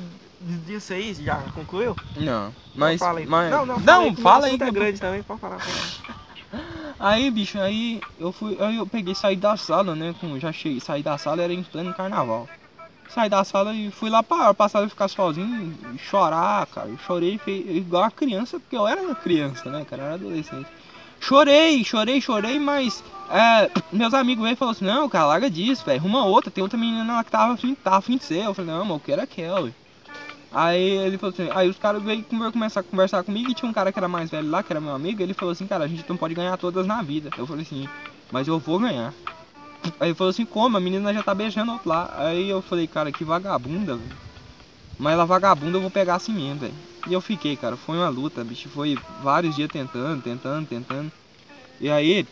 disso 0.66 0.92
aí, 0.92 1.14
já 1.14 1.48
concluiu? 1.50 1.96
Não, 2.16 2.54
mas. 2.74 3.02
aí. 3.02 3.26
mas... 3.26 3.50
Não, 3.50 3.66
não, 3.66 3.80
não 3.80 4.16
fala 4.16 4.46
aí. 4.46 4.58
que 4.58 4.64
é 4.64 4.70
grande 4.70 5.00
também, 5.00 5.22
pode 5.22 5.40
falar. 5.40 5.60
Aí, 6.98 7.30
bicho, 7.30 7.58
aí 7.60 8.02
eu 8.18 8.32
fui. 8.32 8.56
Aí 8.60 8.76
eu 8.76 8.86
peguei 8.86 9.14
saí 9.14 9.36
da 9.36 9.56
sala, 9.56 9.94
né? 9.94 10.14
Com, 10.20 10.38
já 10.38 10.52
cheguei, 10.52 10.80
saí 10.80 11.02
da 11.02 11.16
sala, 11.16 11.42
era 11.42 11.52
em 11.52 11.62
pleno 11.62 11.94
carnaval. 11.94 12.48
Saí 13.08 13.28
da 13.28 13.44
sala 13.44 13.74
e 13.74 13.90
fui 13.90 14.10
lá 14.10 14.22
pra, 14.22 14.52
pra 14.54 14.68
sala 14.68 14.88
ficar 14.88 15.08
sozinho 15.08 15.78
e 15.94 15.98
chorar, 15.98 16.66
cara. 16.68 16.88
Eu 16.90 16.98
chorei 16.98 17.40
igual 17.46 18.02
uma 18.04 18.10
criança, 18.10 18.60
porque 18.60 18.76
eu 18.76 18.86
era 18.86 19.14
criança, 19.16 19.70
né, 19.70 19.84
cara? 19.84 20.02
Eu 20.02 20.06
era 20.06 20.14
adolescente. 20.14 20.68
Chorei, 21.20 21.84
chorei, 21.84 22.20
chorei, 22.20 22.58
mas 22.58 23.02
é, 23.30 23.70
meus 23.92 24.14
amigos 24.14 24.42
veio 24.42 24.54
e 24.54 24.56
falaram 24.56 24.76
assim, 24.76 24.84
não, 24.84 25.08
cara, 25.08 25.26
larga 25.26 25.50
disso, 25.50 25.84
velho. 25.84 26.00
Arruma 26.00 26.24
outra, 26.24 26.50
tem 26.50 26.62
outra 26.62 26.78
menina 26.78 27.12
lá 27.12 27.24
que 27.24 27.30
tava 27.30 27.54
afim, 27.54 27.74
tava 27.74 27.98
afim 27.98 28.16
de 28.16 28.24
ser. 28.24 28.44
Eu 28.44 28.54
falei, 28.54 28.70
não, 28.70 28.84
mas 28.84 28.94
eu 28.94 29.00
quero 29.00 29.22
aquela. 29.22 29.70
Aí 30.50 30.82
ele 30.82 31.18
falou 31.18 31.34
assim, 31.34 31.50
aí 31.54 31.68
os 31.68 31.78
caras 31.78 32.02
veio 32.02 32.24
começar 32.24 32.80
a 32.80 32.82
conversar 32.82 33.22
comigo 33.22 33.50
e 33.50 33.54
tinha 33.54 33.68
um 33.68 33.72
cara 33.72 33.92
que 33.92 33.98
era 33.98 34.08
mais 34.08 34.30
velho 34.30 34.50
lá, 34.50 34.62
que 34.62 34.72
era 34.72 34.80
meu 34.80 34.94
amigo, 34.94 35.22
ele 35.22 35.34
falou 35.34 35.52
assim, 35.52 35.66
cara, 35.66 35.84
a 35.84 35.88
gente 35.88 36.08
não 36.08 36.16
pode 36.16 36.34
ganhar 36.34 36.56
todas 36.56 36.86
na 36.86 37.02
vida. 37.02 37.28
Eu 37.36 37.46
falei 37.46 37.62
assim, 37.62 37.86
mas 38.32 38.48
eu 38.48 38.58
vou 38.58 38.78
ganhar. 38.78 39.12
Aí 40.00 40.08
ele 40.08 40.14
falou 40.14 40.30
assim, 40.30 40.46
como? 40.46 40.76
A 40.76 40.80
menina 40.80 41.12
já 41.12 41.22
tá 41.22 41.34
beijando 41.34 41.72
outro 41.72 41.88
lá. 41.88 42.14
Aí 42.16 42.48
eu 42.48 42.62
falei, 42.62 42.86
cara, 42.86 43.12
que 43.12 43.24
vagabunda, 43.24 43.96
velho. 43.96 44.16
Mas 44.98 45.12
ela 45.12 45.26
vagabunda 45.26 45.76
eu 45.76 45.82
vou 45.82 45.90
pegar 45.90 46.16
assim 46.16 46.32
mesmo, 46.32 46.60
velho. 46.60 46.74
E 47.06 47.12
eu 47.12 47.20
fiquei, 47.20 47.56
cara, 47.56 47.76
foi 47.76 47.96
uma 47.96 48.08
luta, 48.08 48.42
bicho. 48.42 48.68
Foi 48.68 48.98
vários 49.22 49.54
dias 49.54 49.70
tentando, 49.70 50.22
tentando, 50.22 50.66
tentando. 50.66 51.12
E 51.80 51.90
aí. 51.90 52.26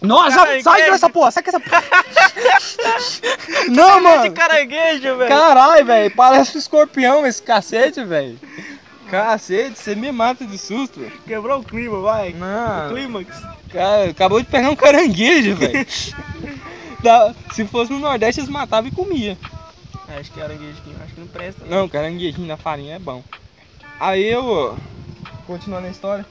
Nossa, 0.00 0.62
sai 0.62 0.90
dessa 0.90 1.10
porra, 1.10 1.30
sai 1.30 1.42
com 1.42 1.50
essa 1.50 1.60
porra. 1.60 1.82
Não, 3.68 3.96
de 3.96 4.02
mano. 4.02 4.32
caranguejo, 4.32 5.16
velho. 5.16 5.28
Caralho, 5.28 5.84
velho, 5.84 6.14
parece 6.14 6.56
um 6.56 6.60
escorpião 6.60 7.26
esse 7.26 7.42
cacete, 7.42 8.04
velho. 8.04 8.38
Cacete, 9.10 9.78
você 9.78 9.94
me 9.96 10.12
mata 10.12 10.46
de 10.46 10.56
susto. 10.56 11.00
Quebrou 11.26 11.60
o 11.60 11.64
clima, 11.64 12.00
vai. 12.00 12.32
Não, 12.32 12.90
Clímax. 12.90 13.42
cara, 13.72 14.10
acabou 14.10 14.40
de 14.40 14.46
pegar 14.46 14.70
um 14.70 14.76
caranguejo, 14.76 15.56
velho. 15.56 15.86
Se 17.52 17.64
fosse 17.64 17.92
no 17.92 17.98
Nordeste, 17.98 18.40
eles 18.40 18.50
matavam 18.50 18.88
e 18.88 18.94
comiam. 18.94 19.36
Acho 20.08 20.30
que 20.30 20.40
caranguejo 20.40 20.78
aqui, 20.78 20.94
acho 21.02 21.14
que 21.14 21.20
não 21.20 21.28
presta. 21.28 21.64
Não, 21.64 21.88
caranguejinho 21.88 22.46
na 22.46 22.56
farinha 22.56 22.96
é 22.96 22.98
bom. 22.98 23.22
Aí 24.00 24.24
eu, 24.24 24.76
continuando 25.46 25.86
a 25.86 25.90
história, 25.90 26.26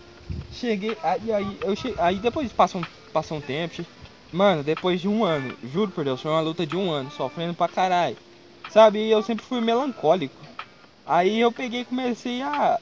cheguei, 0.53 0.97
aí, 1.03 1.33
aí, 1.33 1.57
eu 1.61 1.75
che... 1.75 1.93
aí 1.97 2.15
depois 2.15 2.51
passou 2.51 2.81
um, 2.81 2.85
passou 3.11 3.37
um 3.37 3.41
tempo, 3.41 3.85
mano, 4.31 4.63
depois 4.63 5.01
de 5.01 5.07
um 5.07 5.23
ano, 5.23 5.57
juro 5.63 5.91
por 5.91 6.03
Deus, 6.05 6.21
foi 6.21 6.31
uma 6.31 6.41
luta 6.41 6.65
de 6.65 6.75
um 6.75 6.91
ano, 6.91 7.11
sofrendo 7.11 7.53
pra 7.55 7.67
caralho. 7.67 8.17
Sabe, 8.67 9.09
eu 9.09 9.21
sempre 9.23 9.45
fui 9.45 9.61
melancólico. 9.61 10.45
Aí 11.05 11.39
eu 11.39 11.51
peguei 11.51 11.81
e 11.81 11.85
comecei 11.85 12.41
a, 12.41 12.79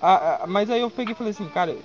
a, 0.00 0.44
a- 0.44 0.46
Mas 0.46 0.70
aí 0.70 0.80
eu 0.80 0.90
peguei 0.90 1.12
e 1.14 1.16
falei 1.16 1.32
assim, 1.32 1.48
cara, 1.48 1.76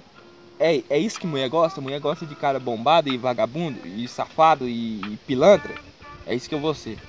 é, 0.60 0.84
é 0.90 1.00
isso 1.00 1.20
que 1.20 1.28
mulher 1.28 1.50
gosta? 1.50 1.82
Mulher 1.82 2.00
gosta 2.00 2.26
de 2.26 2.36
cara 2.36 2.60
bombado 2.60 3.10
e 3.10 3.18
vagabundo, 3.18 3.80
e 3.88 4.08
safado 4.08 4.68
e, 4.70 5.14
e 5.14 5.18
pilantra? 5.20 5.76
É 6.26 6.36
isso 6.36 6.50
que 6.50 6.56
eu 6.56 6.62
vou 6.62 6.74
ser. 6.76 7.00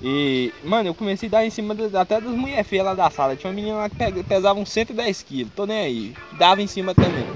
E, 0.00 0.52
mano, 0.62 0.88
eu 0.88 0.94
comecei 0.94 1.28
a 1.28 1.32
dar 1.32 1.46
em 1.46 1.50
cima 1.50 1.74
da- 1.74 2.00
até 2.02 2.20
das 2.20 2.32
mulheres 2.34 2.66
feias 2.68 2.84
lá 2.84 2.94
da 2.94 3.10
sala. 3.10 3.36
Tinha 3.36 3.50
uma 3.50 3.54
menina 3.56 3.76
lá 3.78 3.88
que 3.90 3.96
pe- 3.96 4.22
pesava 4.24 4.58
uns 4.60 4.70
110 4.70 5.22
quilos, 5.22 5.52
tô 5.54 5.66
nem 5.66 5.78
aí. 5.78 6.16
Dava 6.38 6.62
em 6.62 6.66
cima 6.66 6.94
também. 6.94 7.26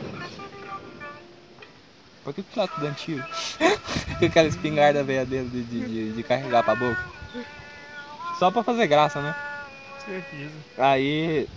Por 2.30 2.34
que 2.34 2.42
tu 2.44 2.54
tá 2.54 2.68
dando 2.78 2.94
tiro? 2.94 3.24
Com 4.20 4.24
aquela 4.26 4.46
espingarda 4.46 5.02
velha 5.02 5.26
dele 5.26 5.48
de, 5.48 5.64
de, 5.64 6.12
de- 6.12 6.22
carregar 6.22 6.62
pra 6.62 6.76
boca. 6.76 7.02
Só 8.38 8.52
pra 8.52 8.62
fazer 8.62 8.86
graça, 8.86 9.20
né? 9.20 9.34
Certeza. 10.04 10.54
Aí. 10.78 11.48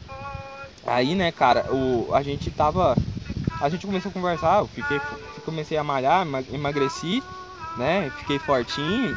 Aí, 0.83 1.13
né, 1.13 1.31
cara, 1.31 1.71
o, 1.71 2.11
a 2.11 2.23
gente 2.23 2.49
tava. 2.49 2.97
A 3.61 3.69
gente 3.69 3.85
começou 3.85 4.09
a 4.09 4.13
conversar, 4.13 4.59
eu 4.61 4.67
fiquei, 4.67 4.99
comecei 5.45 5.77
a 5.77 5.83
malhar, 5.83 6.23
ema- 6.25 6.43
emagreci, 6.51 7.21
né? 7.77 8.09
Fiquei 8.17 8.39
fortinho, 8.39 9.15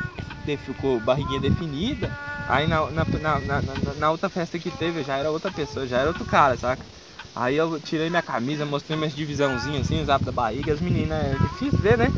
ficou 0.59 1.01
barriguinha 1.01 1.41
definida. 1.41 2.13
Aí 2.49 2.67
na, 2.67 2.91
na, 2.91 3.05
na- 3.41 3.95
na 3.95 4.11
outra 4.11 4.29
festa 4.29 4.59
que 4.59 4.71
teve, 4.73 5.01
eu 5.01 5.05
já 5.05 5.17
era 5.17 5.31
outra 5.31 5.51
pessoa, 5.51 5.87
já 5.87 5.99
era 6.01 6.09
outro 6.09 6.27
cara, 6.27 6.55
saca? 6.59 6.85
Aí 7.37 7.55
eu 7.55 7.79
tirei 7.79 8.09
minha 8.09 8.23
camisa, 8.23 8.65
mostrei 8.65 8.97
minhas 8.97 9.15
divisãozinhas 9.15 9.83
assim, 9.83 10.03
zap 10.07 10.25
da 10.25 10.33
barriga, 10.33 10.73
as 10.73 10.81
meninas, 10.81 11.23
é 11.23 11.37
difícil 11.39 11.79
ver, 11.79 11.99
né? 11.99 12.11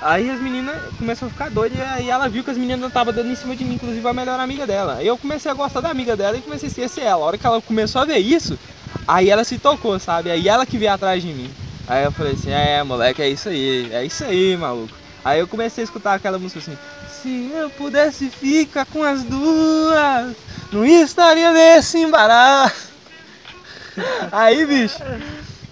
Aí 0.00 0.30
as 0.30 0.40
meninas 0.40 0.80
começaram 0.98 1.28
a 1.28 1.30
ficar 1.30 1.50
doidas 1.50 1.78
e 2.00 2.08
ela 2.08 2.26
viu 2.26 2.42
que 2.42 2.50
as 2.50 2.56
meninas 2.56 2.88
estavam 2.88 3.12
dando 3.12 3.30
em 3.30 3.34
cima 3.34 3.54
de 3.54 3.62
mim, 3.62 3.74
inclusive 3.74 4.08
a 4.08 4.14
melhor 4.14 4.40
amiga 4.40 4.66
dela. 4.66 4.94
Aí 4.94 5.06
eu 5.06 5.18
comecei 5.18 5.50
a 5.50 5.54
gostar 5.54 5.82
da 5.82 5.90
amiga 5.90 6.16
dela 6.16 6.38
e 6.38 6.40
comecei 6.40 6.68
a 6.68 6.70
esquecer 6.70 7.02
ela. 7.02 7.22
A 7.22 7.26
hora 7.26 7.36
que 7.36 7.46
ela 7.46 7.60
começou 7.60 8.00
a 8.00 8.06
ver 8.06 8.16
isso, 8.16 8.58
aí 9.06 9.28
ela 9.28 9.44
se 9.44 9.58
tocou, 9.58 10.00
sabe? 10.00 10.30
Aí 10.30 10.48
ela 10.48 10.64
que 10.64 10.78
veio 10.78 10.94
atrás 10.94 11.22
de 11.22 11.28
mim. 11.28 11.50
Aí 11.86 12.04
eu 12.04 12.12
falei 12.12 12.32
assim, 12.32 12.50
é 12.50 12.82
moleque, 12.82 13.20
é 13.20 13.28
isso 13.28 13.50
aí, 13.50 13.90
é 13.92 14.02
isso 14.06 14.24
aí, 14.24 14.56
maluco. 14.56 14.96
Aí 15.22 15.38
eu 15.38 15.46
comecei 15.46 15.82
a 15.82 15.84
escutar 15.84 16.14
aquela 16.14 16.38
música 16.38 16.60
assim, 16.60 16.78
se 17.06 17.50
eu 17.54 17.68
pudesse 17.68 18.30
ficar 18.30 18.86
com 18.86 19.02
as 19.02 19.22
duas, 19.22 20.34
não 20.72 20.86
estaria 20.86 21.52
nesse 21.52 21.98
embaraço. 21.98 22.89
Aí, 24.32 24.66
bicho, 24.66 25.02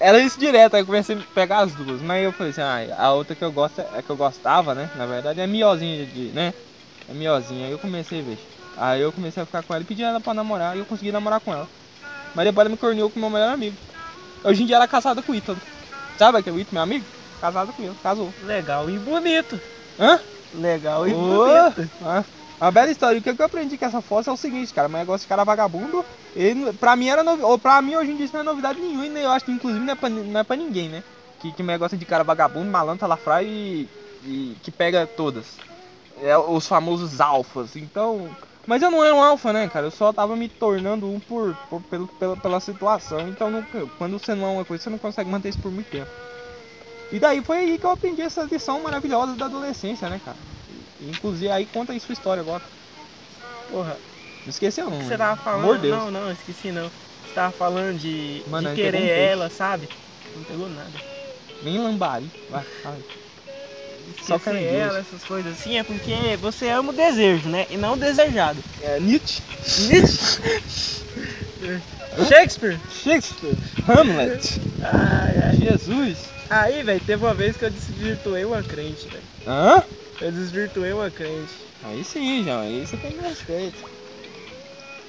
era 0.01 0.19
isso 0.19 0.39
direto, 0.39 0.75
aí 0.75 0.83
eu 0.83 0.87
comecei 0.87 1.17
a 1.17 1.35
pegar 1.35 1.59
as 1.59 1.75
duas. 1.75 2.01
Mas 2.03 2.25
eu 2.25 2.33
falei 2.33 2.51
assim, 2.51 2.61
ah, 2.61 2.97
a 2.97 3.13
outra 3.13 3.35
que 3.35 3.45
eu 3.45 3.53
gosto 3.53 3.81
é 3.81 4.03
que 4.03 4.11
eu 4.11 4.17
gostava, 4.17 4.75
né? 4.75 4.91
Na 4.97 5.07
verdade 5.07 5.41
é 5.41 5.47
miozinha 5.47 6.07
de, 6.07 6.33
né? 6.33 6.53
É 7.09 7.15
miozinha. 7.15 7.67
Aí 7.67 7.73
eu 7.73 7.79
comecei, 7.79 8.23
bicho. 8.23 8.47
Aí 8.77 9.01
eu 9.01 9.13
comecei 9.13 9.43
a 9.43 9.47
ficar 9.47 9.63
com 9.63 9.75
ela 9.75 9.83
e 9.83 9.87
pedi 9.87 10.03
ela 10.03 10.21
pra 10.21 10.35
namorar 10.35 10.77
e 10.77 10.79
eu 10.81 10.87
consegui 10.87 11.11
namorar 11.11 11.41
com 11.41 11.53
ela. 11.53 11.69
Mas 12.35 12.45
depois 12.45 12.65
ela 12.65 12.71
me 12.71 12.77
corneou 12.79 13.11
com 13.11 13.19
o 13.19 13.21
meu 13.21 13.31
melhor 13.31 13.53
amigo. 13.53 13.77
Hoje 14.45 14.63
em 14.63 14.67
dia 14.67 14.77
ela 14.77 14.85
é 14.85 14.89
casada 14.89 15.21
com 15.23 15.33
o 15.33 15.35
Ítalo. 15.35 15.61
Sabe 16.17 16.39
aquele 16.39 16.61
Ítalo, 16.61 16.75
meu 16.75 16.83
amigo? 16.83 17.07
Casada 17.41 17.73
com 17.73 17.83
ele, 17.83 17.95
casou. 18.03 18.33
Legal 18.43 18.89
e 18.91 18.99
bonito. 18.99 19.61
Hã? 19.99 20.21
Legal 20.53 21.09
e 21.09 21.15
Ô, 21.15 21.25
bonito. 21.25 21.91
ah, 22.03 22.25
Uma 22.61 22.73
bela 22.73 22.91
história. 22.91 23.21
O 23.21 23.23
que 23.23 23.31
eu 23.31 23.47
aprendi 23.47 23.79
com 23.79 23.85
essa 23.85 24.03
fossa 24.03 24.31
é 24.31 24.33
o 24.33 24.37
seguinte, 24.37 24.73
cara. 24.75 24.89
Mas 24.89 25.01
negócio 25.01 25.25
de 25.25 25.29
cara 25.29 25.45
vagabundo, 25.45 26.05
ele, 26.35 26.73
pra 26.75 26.97
mim 26.97 27.09
era 27.09 27.23
novi... 27.23 27.43
ou 27.43 27.59
pra 27.59 27.81
mim 27.81 27.95
hoje 27.97 28.11
em 28.13 28.17
dia 28.17 28.25
isso 28.25 28.35
não 28.35 28.41
é 28.41 28.45
novidade 28.45 28.81
nenhuma. 28.81 29.07
E 29.07 29.23
eu 29.23 29.31
acho 29.31 29.45
que 29.45 29.53
inclusive 29.53 29.85
não 29.85 29.93
é 29.93 29.97
pra, 29.97 30.09
não 30.09 30.41
é 30.41 30.45
pra 30.45 30.57
ninguém, 30.57 30.89
né? 30.89 31.05
Que, 31.41 31.53
que 31.53 31.63
gosta 31.79 31.97
de 31.97 32.05
cara 32.05 32.25
vagabundo, 32.25 32.71
malandro, 32.71 33.07
lafra 33.07 33.43
e, 33.43 33.89
e 34.25 34.57
que 34.63 34.73
pega 34.73 35.07
todas. 35.07 35.59
É 36.21 36.37
os 36.37 36.67
famosos 36.67 37.21
alfas. 37.21 37.77
Então. 37.77 38.29
Mas 38.67 38.83
eu 38.83 38.91
não 38.91 39.03
era 39.03 39.15
um 39.15 39.23
alfa, 39.23 39.51
né, 39.53 39.67
cara? 39.69 39.87
Eu 39.87 39.91
só 39.91 40.13
tava 40.13 40.37
me 40.37 40.47
tornando 40.49 41.07
um 41.07 41.19
por, 41.19 41.57
por- 41.71 41.81
pelo, 41.85 42.07
pela, 42.07 42.37
pela 42.37 42.61
situação. 42.61 43.21
Então, 43.29 43.65
quando 43.97 44.19
você 44.19 44.35
não 44.35 44.45
é 44.47 44.51
uma 44.51 44.65
coisa, 44.65 44.83
você 44.85 44.91
não 44.91 44.99
consegue 44.99 45.31
manter 45.31 45.49
isso 45.49 45.59
por 45.61 45.71
muito 45.71 45.89
tempo. 45.89 46.11
E 47.11 47.19
daí 47.19 47.43
foi 47.43 47.57
aí 47.59 47.79
que 47.79 47.87
eu 47.87 47.91
aprendi 47.91 48.21
essa 48.21 48.43
lição 48.43 48.83
maravilhosa 48.83 49.35
da 49.37 49.47
adolescência, 49.47 50.11
né, 50.11 50.21
cara? 50.23 50.37
Inclusive 51.01 51.51
aí 51.51 51.67
conta 51.67 51.93
aí 51.93 52.01
sua 52.01 52.13
história 52.13 52.41
agora. 52.41 52.63
Porra, 53.71 53.97
Não 54.45 54.51
esqueceu 54.51 54.89
não. 54.91 54.99
que 54.99 55.05
você 55.05 55.17
tava 55.17 55.41
falando? 55.41 55.63
Amor 55.65 55.77
de 55.77 55.83
Deus. 55.83 55.97
Não, 55.99 56.11
não, 56.11 56.33
esqueci 56.33 56.71
não. 56.73 56.85
Você 57.27 57.35
tava 57.35 57.53
falando 57.53 57.99
de, 57.99 58.43
Mano, 58.49 58.71
de 58.71 58.75
querer 58.75 59.09
ela, 59.09 59.49
sabe? 59.51 59.89
Não 60.35 60.45
pegou 60.45 60.69
nada. 60.69 60.91
Nem 61.63 61.79
lambari. 61.79 62.31
Vai, 62.51 62.65
fala. 62.83 62.99
Só 64.23 64.39
caranguejo. 64.39 64.75
ela, 64.75 64.99
essas 65.01 65.23
coisas 65.23 65.53
assim, 65.53 65.77
é 65.77 65.83
porque 65.83 66.13
você 66.41 66.69
ama 66.71 66.91
o 66.93 66.97
desejo, 66.97 67.49
né? 67.49 67.67
E 67.69 67.77
não 67.77 67.93
o 67.93 67.97
desejado. 67.97 68.59
É 68.83 68.99
Nietzsche. 68.99 69.43
Shakespeare! 72.29 72.79
Shakespeare. 72.91 73.57
Hamlet. 73.87 74.61
Ai, 74.83 75.35
ai. 75.45 75.57
Jesus. 75.57 76.19
Aí, 76.51 76.83
velho, 76.83 77.01
teve 77.05 77.25
uma 77.25 77.35
vez 77.35 77.57
que 77.57 77.65
eu 77.65 77.71
desvirtuei 77.71 78.45
uma 78.45 78.63
crente, 78.63 79.07
velho. 79.09 79.23
Hã? 79.47 79.83
Eu 80.21 80.33
desvirtuei 80.33 80.93
uma 80.93 81.11
crente. 81.11 81.55
Aí 81.85 82.03
sim, 82.05 82.45
João. 82.45 82.61
Aí 82.61 82.87
você 82.87 82.97
tem 82.97 83.17
respeito. 83.21 83.99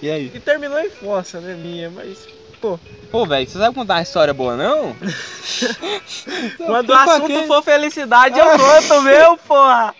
E 0.01 0.09
aí? 0.09 0.31
E 0.33 0.39
terminou 0.39 0.79
em 0.79 0.89
força, 0.89 1.41
né, 1.41 1.53
minha? 1.55 1.89
Mas, 1.89 2.27
pô, 2.61 2.79
Pô, 3.11 3.25
velho, 3.25 3.49
você 3.49 3.57
sabe 3.57 3.73
contar 3.73 3.95
uma 3.95 4.01
história 4.03 4.33
boa, 4.33 4.55
não? 4.55 4.95
quando 6.57 6.89
o 6.89 6.93
assunto 6.93 7.37
aqui. 7.37 7.47
for 7.47 7.63
felicidade, 7.63 8.37
eu 8.37 8.45
conto, 8.45 9.01
meu, 9.01 9.37
porra! 9.37 9.95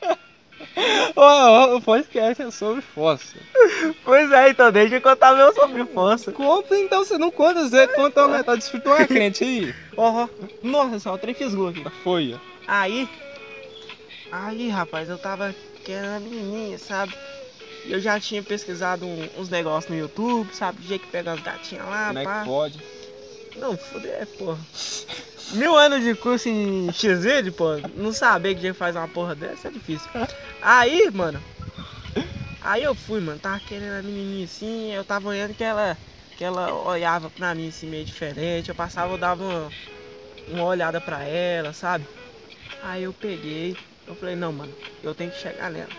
Ô, 1.16 1.78
o 1.78 1.82
podcast 1.82 2.42
é 2.42 2.52
sobre 2.52 2.82
fossa. 2.82 3.36
Pois 4.06 4.32
é, 4.32 4.50
então 4.50 4.72
deixa 4.72 4.96
eu 4.96 5.02
contar 5.02 5.34
meu 5.34 5.54
sobre 5.54 5.84
força. 5.86 6.32
Conta 6.32 6.78
então, 6.78 7.04
você 7.04 7.18
não 7.18 7.32
conta, 7.32 7.68
você 7.68 7.88
conta 7.88 8.26
uma 8.26 8.38
metade, 8.38 8.60
desfrutou 8.60 8.94
uma 8.96 9.08
crente 9.08 9.44
aí. 9.44 9.76
Ó. 9.98 10.28
Nossa 10.62 11.00
senhora, 11.00 11.18
o 11.18 11.22
trem 11.22 11.34
fisgou 11.34 11.70
aqui. 11.70 11.84
Foi, 12.04 12.36
ó. 12.36 12.40
Aí, 12.68 13.10
aí, 14.32 14.70
rapaz, 14.70 15.10
eu 15.10 15.18
tava 15.18 15.56
querendo 15.84 16.16
a 16.16 16.20
menininha, 16.20 16.78
sabe? 16.78 17.14
Eu 17.86 18.00
já 18.00 18.20
tinha 18.20 18.44
pesquisado 18.44 19.06
um- 19.06 19.30
uns 19.38 19.50
negócios 19.50 19.90
no 19.92 19.98
YouTube, 19.98 20.54
sabe? 20.54 20.82
De 20.82 20.88
jeito 20.88 21.06
que 21.06 21.12
pega 21.12 21.32
as 21.34 21.42
gatinhas 21.42 21.86
lá, 21.86 22.08
Como 22.08 22.20
é 22.20 22.24
pá. 22.24 22.40
que 22.40 22.46
pode? 22.46 22.80
Não, 23.56 23.78
foder, 23.78 24.28
porra. 24.38 24.60
Mil 25.54 25.76
anos 25.76 26.04
de 26.04 26.14
curso 26.16 26.48
em 26.48 26.92
XZ, 26.92 27.50
pô, 27.56 27.78
não 27.96 28.14
saber 28.14 28.56
que 28.56 28.62
já 28.62 28.74
faz 28.74 28.96
uma 28.96 29.08
porra 29.08 29.34
dessa 29.36 29.70
é 29.70 29.72
difícil. 29.72 30.10
Aí, 30.62 31.10
mano. 31.12 31.44
Aí 32.62 32.84
eu 32.84 32.94
fui, 32.94 33.20
mano, 33.22 33.40
tava 33.40 33.60
querendo 33.62 33.94
a 33.94 34.04
menininha 34.04 34.46
assim, 34.46 34.92
eu 34.94 35.04
tava 35.04 35.30
olhando 35.30 35.56
que 35.56 35.64
ela, 35.64 35.98
que 36.38 36.44
ela 36.44 36.74
olhava 36.74 37.30
pra 37.30 37.56
mim 37.56 37.70
assim 37.70 37.88
meio 37.88 38.06
diferente, 38.06 38.70
eu 38.70 38.76
passava, 38.76 39.14
eu 39.14 39.18
dava 39.18 39.44
uma, 39.44 39.74
uma 40.50 40.64
olhada 40.66 41.00
pra 41.02 41.24
ela, 41.24 41.72
sabe? 41.74 42.06
Aí 42.84 43.04
eu 43.04 43.14
peguei, 43.14 43.78
eu 44.10 44.16
falei, 44.16 44.36
não, 44.36 44.52
mano, 44.52 44.74
eu 45.04 45.14
tenho 45.14 45.30
que 45.30 45.38
chegar 45.38 45.70
nela. 45.70 45.90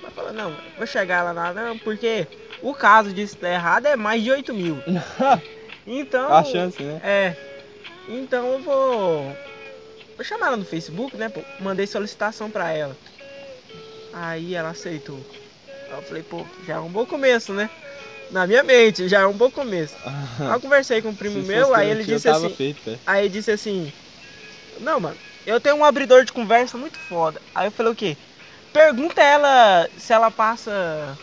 Ela 0.00 0.10
falou, 0.12 0.32
não, 0.32 0.56
vou 0.78 0.86
chegar 0.86 1.22
lá 1.22 1.52
não, 1.52 1.76
porque 1.78 2.26
o 2.62 2.72
caso 2.72 3.12
disso 3.12 3.36
dar 3.40 3.52
errado 3.52 3.86
é 3.86 3.96
mais 3.96 4.22
de 4.22 4.30
8 4.30 4.54
mil. 4.54 4.78
Então. 5.86 6.32
A 6.32 6.44
chance, 6.44 6.80
né? 6.80 7.00
É. 7.02 7.36
Então 8.06 8.46
eu 8.52 8.60
vou. 8.60 9.36
Vou 10.14 10.24
chamar 10.24 10.48
ela 10.48 10.56
no 10.56 10.64
Facebook, 10.64 11.16
né? 11.16 11.28
pô? 11.28 11.40
Mandei 11.58 11.86
solicitação 11.86 12.50
pra 12.50 12.70
ela. 12.70 12.96
Aí 14.12 14.54
ela 14.54 14.68
aceitou. 14.68 15.18
Aí 15.88 15.96
eu 15.96 16.02
falei, 16.02 16.22
pô, 16.22 16.46
já 16.66 16.74
é 16.74 16.78
um 16.78 16.90
bom 16.90 17.06
começo, 17.06 17.52
né? 17.52 17.68
Na 18.30 18.46
minha 18.46 18.62
mente, 18.62 19.08
já 19.08 19.20
é 19.22 19.26
um 19.26 19.32
bom 19.32 19.50
começo. 19.50 19.96
Aí 20.38 20.52
eu 20.52 20.60
conversei 20.60 21.02
com 21.02 21.08
um 21.08 21.16
primo 21.16 21.42
meu, 21.42 21.68
fosse 21.68 21.80
aí 21.80 21.90
ele 21.90 22.04
disse 22.04 22.28
assim. 22.28 22.54
feito. 22.54 23.00
Aí 23.04 23.28
disse 23.28 23.50
assim. 23.50 23.92
Não, 24.78 25.00
mano, 25.00 25.16
eu 25.46 25.60
tenho 25.60 25.76
um 25.76 25.84
abridor 25.84 26.24
de 26.24 26.32
conversa 26.32 26.76
muito 26.76 26.98
foda. 26.98 27.40
Aí 27.54 27.66
eu 27.66 27.72
falei 27.72 27.92
o 27.92 27.96
quê? 27.96 28.16
Pergunta 28.72 29.20
ela 29.22 29.88
se 29.98 30.12
ela 30.12 30.30
passa. 30.30 31.16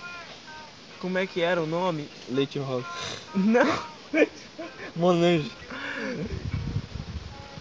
Como 1.00 1.18
é 1.18 1.26
que 1.28 1.42
era 1.42 1.62
o 1.62 1.68
nome? 1.68 2.10
Leite 2.30 2.60
rosa. 2.60 2.86
Não. 3.36 3.68
Monange. 4.96 5.52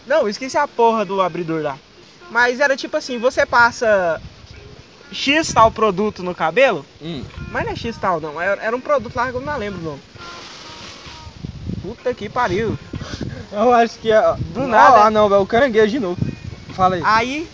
Não, 0.06 0.28
esqueci 0.28 0.56
a 0.56 0.66
porra 0.66 1.04
do 1.04 1.20
abridor 1.20 1.62
lá. 1.62 1.78
Mas 2.30 2.60
era 2.60 2.76
tipo 2.76 2.96
assim, 2.96 3.18
você 3.18 3.44
passa 3.44 4.20
X 5.12 5.52
tal 5.52 5.70
produto 5.70 6.22
no 6.22 6.34
cabelo, 6.34 6.84
Hum. 7.00 7.24
mas 7.52 7.64
não 7.64 7.72
é 7.72 7.76
X 7.76 7.96
tal 7.96 8.20
não, 8.20 8.40
era, 8.40 8.60
era 8.62 8.74
um 8.76 8.80
produto 8.80 9.14
lá 9.14 9.30
que 9.30 9.36
eu 9.36 9.40
não 9.40 9.56
lembro 9.56 9.80
o 9.80 9.84
nome. 9.84 10.00
Puta 11.82 12.12
que 12.14 12.28
pariu. 12.28 12.76
Eu 13.52 13.72
acho 13.72 13.98
que 14.00 14.10
é. 14.10 14.20
Do 14.52 14.66
nada. 14.66 15.04
Ah, 15.04 15.10
não, 15.10 15.28
velho. 15.28 15.42
O 15.42 15.46
caranguejo 15.46 15.92
de 15.92 16.00
novo. 16.00 16.35
Fala 16.76 16.96
aí. 16.96 17.02
Aí, 17.04 17.50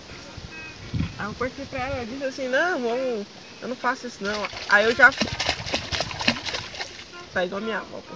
aí 1.16 1.26
eu 1.26 1.34
cortei 1.34 1.64
pra 1.64 1.78
ela, 1.78 2.04
disse 2.04 2.24
assim, 2.24 2.48
não, 2.48 2.80
vamos, 2.80 3.26
eu 3.60 3.68
não 3.68 3.76
faço 3.76 4.08
isso 4.08 4.22
não. 4.22 4.44
Aí 4.68 4.84
eu 4.84 4.92
já. 4.94 5.10
Tá 7.32 7.44
igual 7.44 7.62
a 7.62 7.64
minha 7.64 7.78
avó, 7.78 7.98
pô. 7.98 8.14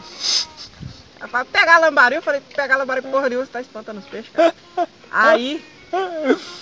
Ela 1.20 1.28
fala, 1.28 1.44
pegar 1.44 1.76
a 1.76 1.78
lambarina, 1.78 2.18
eu 2.18 2.22
falei, 2.22 2.40
pegar 2.40 2.74
a 2.74 2.78
lambarina 2.78 3.08
porra 3.08 3.28
nenhuma, 3.28 3.46
você 3.46 3.52
tá 3.52 3.60
espantando 3.60 4.00
os 4.00 4.06
peixes, 4.06 4.32
cara. 4.32 4.52
Aí, 5.12 5.64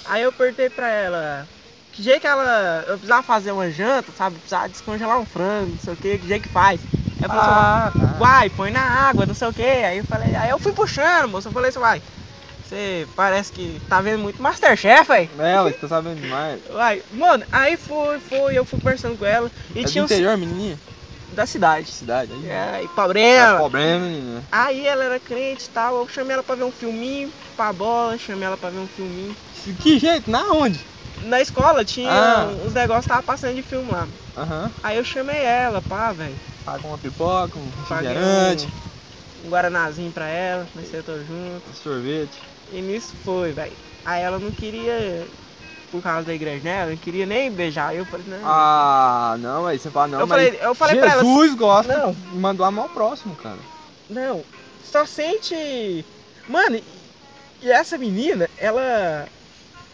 aí 0.05 0.23
eu 0.23 0.29
apertei 0.29 0.69
pra 0.69 0.89
ela, 0.89 1.49
que 1.91 2.03
jeito 2.03 2.21
que 2.21 2.27
ela, 2.27 2.85
eu 2.87 2.99
precisava 2.99 3.23
fazer 3.23 3.51
uma 3.51 3.71
janta, 3.71 4.13
sabe, 4.13 4.37
precisava 4.37 4.69
descongelar 4.69 5.19
um 5.19 5.25
frango, 5.25 5.73
não 5.73 5.79
sei 5.79 5.95
o 5.95 5.97
que, 5.97 6.19
que 6.19 6.29
jeito 6.29 6.43
que 6.47 6.53
faz. 6.53 6.83
Aí 6.83 7.25
ela 7.25 7.29
falou 7.43 7.43
assim, 7.43 8.05
Ah, 8.05 8.19
tá. 8.19 8.23
Uai, 8.23 8.51
põe 8.51 8.71
na 8.71 8.81
água, 9.09 9.25
não 9.25 9.35
sei 9.35 9.49
o 9.49 9.53
que. 9.53 9.63
Aí 9.63 9.99
eu 9.99 10.05
falei, 10.05 10.37
aí 10.37 10.51
eu 10.51 10.59
fui 10.59 10.73
puxando, 10.73 11.29
moço. 11.31 11.49
Eu 11.49 11.53
falei 11.53 11.71
assim, 11.71 11.79
uai, 11.79 12.03
você 12.65 13.07
parece 13.15 13.53
que 13.53 13.81
tá 13.89 14.01
vendo 14.01 14.21
muito 14.21 14.43
Masterchef, 14.43 15.11
aí. 15.13 15.31
É, 15.39 15.63
você 15.63 15.73
tá 15.75 15.89
sabendo 15.89 16.21
demais. 16.23 16.61
Uai, 16.71 17.03
mano, 17.11 17.45
aí 17.53 17.77
foi, 17.77 18.19
foi, 18.21 18.57
eu 18.59 18.65
fui 18.65 18.79
conversando 18.79 19.19
com 19.19 19.25
ela. 19.25 19.51
E 19.75 19.81
é 19.81 19.83
do 19.85 19.91
tinha 19.91 20.03
um 20.03 20.07
interior, 20.07 20.37
menininha? 20.37 20.81
da 21.33 21.47
cidade. 21.47 21.89
Cidade 21.89 22.33
aí. 22.33 22.47
É, 22.47 22.83
e 22.83 22.85
É 22.85 22.89
problema. 22.89 23.57
problema, 23.57 24.07
menina. 24.07 24.49
Aí 24.53 24.87
ela 24.87 25.05
era 25.05 25.21
crente 25.21 25.67
e 25.67 25.71
tal, 25.71 25.97
eu 25.97 26.09
chamei 26.09 26.35
ela 26.35 26.43
pra 26.43 26.55
ver 26.55 26.65
um 26.65 26.71
filminho, 26.73 27.33
pra 27.57 27.73
bola, 27.73 28.17
chamei 28.17 28.47
ela 28.47 28.57
pra 28.57 28.71
ver 28.71 28.79
um 28.79 28.87
filminho. 28.89 29.37
Que 29.81 29.99
jeito? 29.99 30.31
Na 30.31 30.43
onde? 30.53 30.79
Na 31.23 31.41
escola 31.41 31.85
tinha 31.85 32.11
Ah. 32.11 32.47
uns 32.65 32.73
negócios, 32.73 33.07
tava 33.07 33.23
passando 33.23 33.55
de 33.57 33.63
filme 33.63 33.91
lá. 33.91 34.09
Aham. 34.37 34.73
Aí 34.83 34.97
eu 34.97 35.05
chamei 35.05 35.43
ela, 35.43 35.83
pá, 35.83 36.13
velho. 36.13 36.39
Paga 36.65 36.87
uma 36.87 36.99
pipoca, 36.99 37.59
um 37.59 37.71
refrigerante, 37.71 38.69
um, 39.43 39.47
um 39.47 39.51
guaranazinho 39.51 40.13
pra 40.13 40.27
ela, 40.29 40.69
nós 40.75 40.87
sentou 40.89 41.19
junto. 41.25 41.69
um 41.71 41.75
sorvete. 41.75 42.54
E 42.75 42.81
nisso 42.83 43.15
foi, 43.25 43.53
velho. 43.53 43.73
Aí 44.05 44.21
ela 44.23 44.39
não 44.39 44.51
queria, 44.51 45.25
por 45.93 46.03
causa 46.03 46.25
da 46.27 46.35
igreja, 46.35 46.63
né? 46.65 46.81
Ela 46.83 46.91
não 46.91 46.97
queria 46.97 47.25
nem 47.25 47.51
beijar. 47.51 47.91
Aí 47.91 47.99
eu 47.99 48.05
falei, 48.05 48.27
não. 48.29 48.39
Ah, 48.45 49.37
não, 49.39 49.67
aí 49.67 49.79
você 49.79 49.91
fala, 49.91 50.09
não, 50.09 50.21
eu, 50.21 50.27
mas 50.27 50.43
falei, 50.49 50.59
eu 50.61 50.75
falei 50.75 50.97
pra 50.99 51.11
ela, 51.13 51.23
Jesus 51.25 51.55
gosta 51.55 51.97
Não. 51.97 52.13
de 52.13 52.37
mandar 52.37 52.67
ao 52.67 52.89
próximo, 52.89 53.35
cara. 53.37 53.59
não, 54.11 54.43
só 54.85 55.07
sente. 55.07 56.05
Mano, 56.49 56.77
e- 56.77 56.85
e 57.63 57.71
essa 57.71 57.97
menina, 57.97 58.51
ela. 58.59 59.27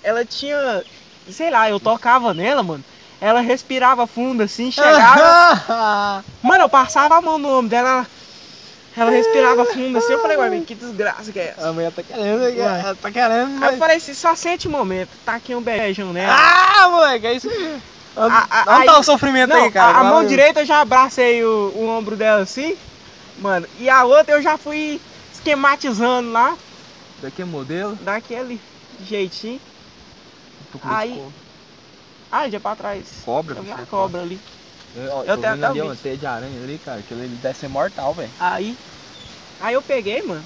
Ela 0.03 0.25
tinha. 0.25 0.83
Sei 1.31 1.51
lá, 1.51 1.69
eu 1.71 1.79
tocava 1.79 2.33
nela, 2.35 2.63
mano. 2.63 2.83
Ela 3.21 3.41
respirava 3.41 4.07
fundo 4.07 4.43
assim, 4.43 4.73
chegava. 4.73 6.25
mano, 6.43 6.65
eu 6.65 6.69
passava 6.69 7.17
a 7.17 7.21
mão 7.21 7.39
no 7.39 7.49
ombro 7.59 7.69
dela. 7.69 7.89
Ela, 7.91 8.07
ela 8.97 9.11
respirava 9.11 9.65
fundo 9.67 9.99
assim. 9.99 10.13
Eu 10.13 10.21
falei, 10.21 10.37
mas 10.37 10.65
que 10.65 10.75
desgraça 10.75 11.33
que 11.33 11.39
é 11.39 11.55
essa? 11.57 11.69
a 11.69 11.73
mulher 11.73 11.93
tá 11.93 12.03
querendo, 12.03 12.43
Ué. 12.43 12.81
ela 12.81 12.95
tá 12.97 13.11
querendo, 13.11 13.49
Aí 13.49 13.55
eu 13.55 13.61
mas... 13.61 13.79
falei 13.79 13.97
assim, 13.97 14.15
só 14.15 14.35
sente 14.35 14.69
o 14.69 14.71
momento. 14.71 15.11
Tá 15.25 15.35
aqui 15.37 15.55
um 15.55 15.63
beijão 15.63 16.13
nela. 16.13 16.35
Ah, 16.37 16.89
moleque, 16.89 17.27
é 17.27 17.35
isso 17.35 17.49
aí. 17.49 17.81
Onde, 18.17 18.35
A- 18.35 18.47
a- 18.51 18.77
onde 18.77 18.87
tá 18.87 18.99
o 18.99 19.03
sofrimento 19.05 19.51
Não, 19.51 19.65
aí, 19.65 19.71
cara? 19.71 19.99
a, 19.99 20.01
a 20.01 20.05
mão 20.05 20.27
direita 20.27 20.61
eu 20.61 20.67
já 20.67 20.81
abracei 20.81 21.45
o, 21.45 21.73
o 21.77 21.87
ombro 21.89 22.17
dela 22.17 22.43
assim, 22.43 22.77
mano, 23.39 23.67
e 23.79 23.89
a 23.89 24.05
outra 24.05 24.35
eu 24.35 24.43
já 24.43 24.59
fui 24.59 25.01
esquematizando 25.33 26.33
lá, 26.33 26.57
Daqui 27.23 27.43
é 27.43 27.45
modelo. 27.45 27.97
daquele 28.03 28.61
jeitinho. 29.05 29.61
Aí- 30.83 31.15
cobra. 31.15 31.33
Ah, 32.33 32.49
já 32.49 32.61
pra 32.61 32.77
trás. 32.77 33.23
Cobra, 33.25 33.55
bicho, 33.57 33.75
é 33.81 33.87
cobra 33.87 34.23
ali. 34.23 34.41
Eu, 34.95 35.03
Eu 35.03 35.37
tô 35.37 35.41
tenho 35.43 35.55
até 35.55 35.67
ali 35.67 35.81
uma 35.83 35.97
teia 35.97 36.17
de 36.17 36.27
aranha 36.27 36.63
ali, 36.63 36.79
cara. 36.79 36.99
Aquilo 37.01 37.21
ali 37.21 37.29
deve 37.37 37.59
ser 37.59 37.69
mortal, 37.69 38.13
velho. 38.15 38.31
Aí, 38.41 38.77
aí 39.61 39.75
eu 39.75 39.83
peguei, 39.83 40.23
mano. 40.23 40.45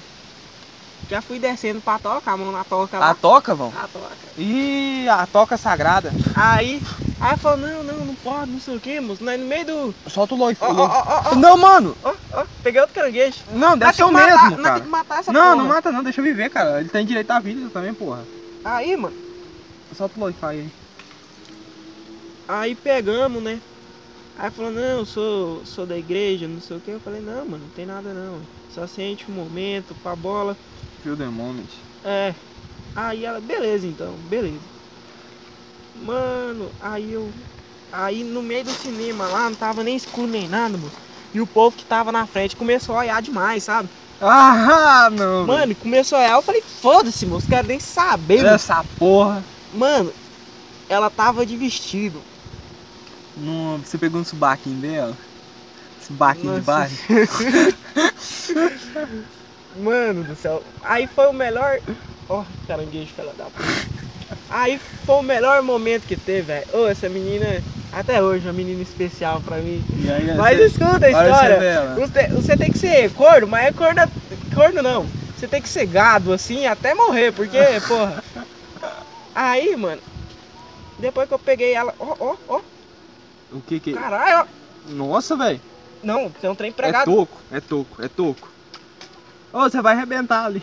Já 1.09 1.21
fui 1.21 1.37
descendo 1.37 1.81
pra 1.81 1.99
toca, 1.99 2.31
a 2.31 2.37
mão 2.37 2.51
na 2.51 2.63
toca 2.63 2.97
lá. 2.97 3.11
A 3.11 3.15
toca, 3.15 3.53
vão? 3.53 3.69
A 3.69 3.87
toca. 3.87 4.15
Ih, 4.37 5.07
a 5.07 5.25
toca 5.27 5.55
sagrada. 5.57 6.11
Aí, 6.35 6.81
aí 7.21 7.37
falou, 7.37 7.57
não, 7.57 7.83
não, 7.83 8.05
não 8.05 8.15
pode, 8.15 8.51
não 8.51 8.59
sei 8.59 8.75
o 8.75 8.79
que, 8.79 8.99
moço. 8.99 9.23
Nós 9.23 9.39
no 9.39 9.45
meio 9.45 9.65
do. 9.65 9.95
Solta 10.07 10.33
o 10.33 10.37
loifo. 10.37 10.65
Ó, 10.65 10.71
ó, 10.73 11.31
ó, 11.31 11.35
Não, 11.35 11.57
mano. 11.57 11.95
ó, 12.03 12.13
ó, 12.33 12.45
peguei 12.63 12.81
outro 12.81 12.95
caranguejo. 12.95 13.37
Não, 13.53 13.77
deve 13.77 13.93
ser 13.93 14.03
o 14.03 14.11
matar- 14.11 14.27
mesmo, 14.27 14.49
nós 14.57 14.61
cara. 14.63 14.73
tem 14.75 14.83
que 14.83 14.89
matar 14.89 15.19
essa 15.19 15.31
Não, 15.31 15.41
porra. 15.41 15.55
não 15.55 15.65
mata 15.65 15.91
não, 15.91 16.03
deixa 16.03 16.21
eu 16.21 16.25
viver, 16.25 16.49
cara. 16.49 16.79
Ele 16.79 16.89
tem 16.89 17.05
direito 17.05 17.29
à 17.31 17.39
vida 17.39 17.69
também, 17.71 17.93
porra. 17.93 18.25
Aí, 18.63 18.95
mano. 18.97 19.15
Solta 19.93 20.17
o 20.17 20.19
loifo 20.23 20.43
aí. 20.45 20.71
Aí 22.47 22.75
pegamos, 22.75 23.41
né? 23.43 23.59
Aí 24.37 24.51
falou, 24.51 24.71
não, 24.71 24.81
eu 24.81 25.05
sou, 25.05 25.61
sou 25.65 25.85
da 25.85 25.97
igreja, 25.97 26.47
não 26.47 26.59
sei 26.59 26.77
o 26.77 26.81
que. 26.81 26.91
Eu 26.91 26.99
falei, 26.99 27.21
não, 27.21 27.45
mano, 27.45 27.63
não 27.63 27.69
tem 27.69 27.85
nada 27.85 28.13
não. 28.13 28.39
Só 28.73 28.85
sente 28.85 29.25
um 29.29 29.33
momento 29.33 29.95
pra 30.03 30.15
bola. 30.15 30.57
Feel 31.01 31.15
the 31.15 31.25
moment. 31.25 31.69
É. 32.03 32.33
Aí 32.95 33.23
ela, 33.23 33.39
beleza 33.39 33.87
então, 33.87 34.13
beleza. 34.29 34.59
Mano, 36.03 36.69
aí 36.81 37.13
eu. 37.13 37.31
Aí 37.91 38.23
no 38.23 38.43
meio 38.43 38.65
do 38.65 38.73
cinema 38.73 39.25
lá, 39.27 39.49
não 39.49 39.55
tava 39.55 39.83
nem 39.83 39.95
escuro 39.95 40.27
nem 40.27 40.47
nada, 40.47 40.77
moço. 40.77 40.95
E 41.33 41.39
o 41.39 41.47
povo 41.47 41.75
que 41.75 41.85
tava 41.85 42.11
na 42.11 42.25
frente 42.25 42.55
começou 42.55 42.95
a 42.95 42.99
olhar 42.99 43.21
demais, 43.21 43.63
sabe? 43.63 43.87
Ah, 44.21 45.09
não. 45.11 45.47
Mano, 45.47 45.75
começou 45.75 46.17
a 46.17 46.21
olhar, 46.21 46.33
eu 46.33 46.41
falei, 46.41 46.61
foda-se, 46.61 47.25
moço, 47.25 47.47
quero 47.47 47.67
nem 47.67 47.79
saber, 47.79 48.43
moço. 48.43 48.55
essa 48.55 48.85
porra. 48.97 49.43
Mano, 49.73 50.11
ela 50.89 51.09
tava 51.09 51.45
de 51.45 51.55
vestido. 51.55 52.21
Não, 53.35 53.79
você 53.79 53.97
pegou 53.97 54.21
um 54.21 54.23
subaquinho 54.23 54.79
dela? 54.79 55.17
Subaquinho 55.99 56.59
de 56.59 56.65
baixo? 56.65 56.95
Mano 59.75 60.23
do 60.23 60.35
céu. 60.35 60.63
Aí 60.81 61.07
foi 61.07 61.27
o 61.27 61.33
melhor. 61.33 61.79
Ó, 62.29 62.45
caranguejo, 62.67 63.13
fela 63.13 63.33
da 63.33 63.45
puta. 63.45 63.85
Aí 64.49 64.79
foi 65.05 65.15
o 65.15 65.21
melhor 65.21 65.61
momento 65.61 66.07
que 66.07 66.15
teve, 66.15 66.43
velho. 66.43 66.65
Ô, 66.73 66.87
essa 66.87 67.09
menina, 67.09 67.61
até 67.91 68.21
hoje, 68.21 68.47
é 68.47 68.51
uma 68.51 68.55
menina 68.55 68.81
especial 68.81 69.41
pra 69.41 69.57
mim. 69.57 69.83
Aí, 70.09 70.37
Mas 70.37 70.57
você- 70.57 70.65
escuta 70.65 71.05
a 71.05 71.09
história. 71.09 71.59
você 72.33 72.55
tem 72.55 72.71
que 72.71 72.77
ser 72.77 73.11
corno, 73.11 73.47
mas 73.47 73.67
é 73.67 73.71
corno, 73.71 74.01
corno 74.53 74.81
não. 74.81 75.05
Você 75.35 75.47
tem 75.47 75.61
que 75.61 75.69
ser 75.69 75.85
gado 75.85 76.31
assim 76.31 76.65
até 76.65 76.95
morrer, 76.95 77.33
porque, 77.33 77.57
porra. 77.87 78.23
Aí, 79.35 79.75
mano, 79.75 80.01
depois 80.97 81.27
que 81.27 81.33
eu 81.33 81.39
peguei 81.39 81.73
ela, 81.73 81.93
ó, 81.99 82.15
ó, 82.19 82.35
ó, 82.47 82.61
O 83.51 83.61
que 83.61 83.79
que... 83.79 83.93
caralho. 83.93 84.47
Nossa, 84.89 85.35
velho. 85.35 85.61
Não, 86.03 86.29
tem 86.29 86.49
um 86.49 86.55
trem 86.55 86.69
É 86.69 86.73
pregado. 86.73 87.11
toco, 87.11 87.37
é 87.51 87.59
toco, 87.59 88.03
é 88.03 88.07
toco. 88.07 88.49
Ô, 89.51 89.61
você 89.61 89.81
vai 89.81 89.93
arrebentar 89.95 90.45
ali. 90.45 90.61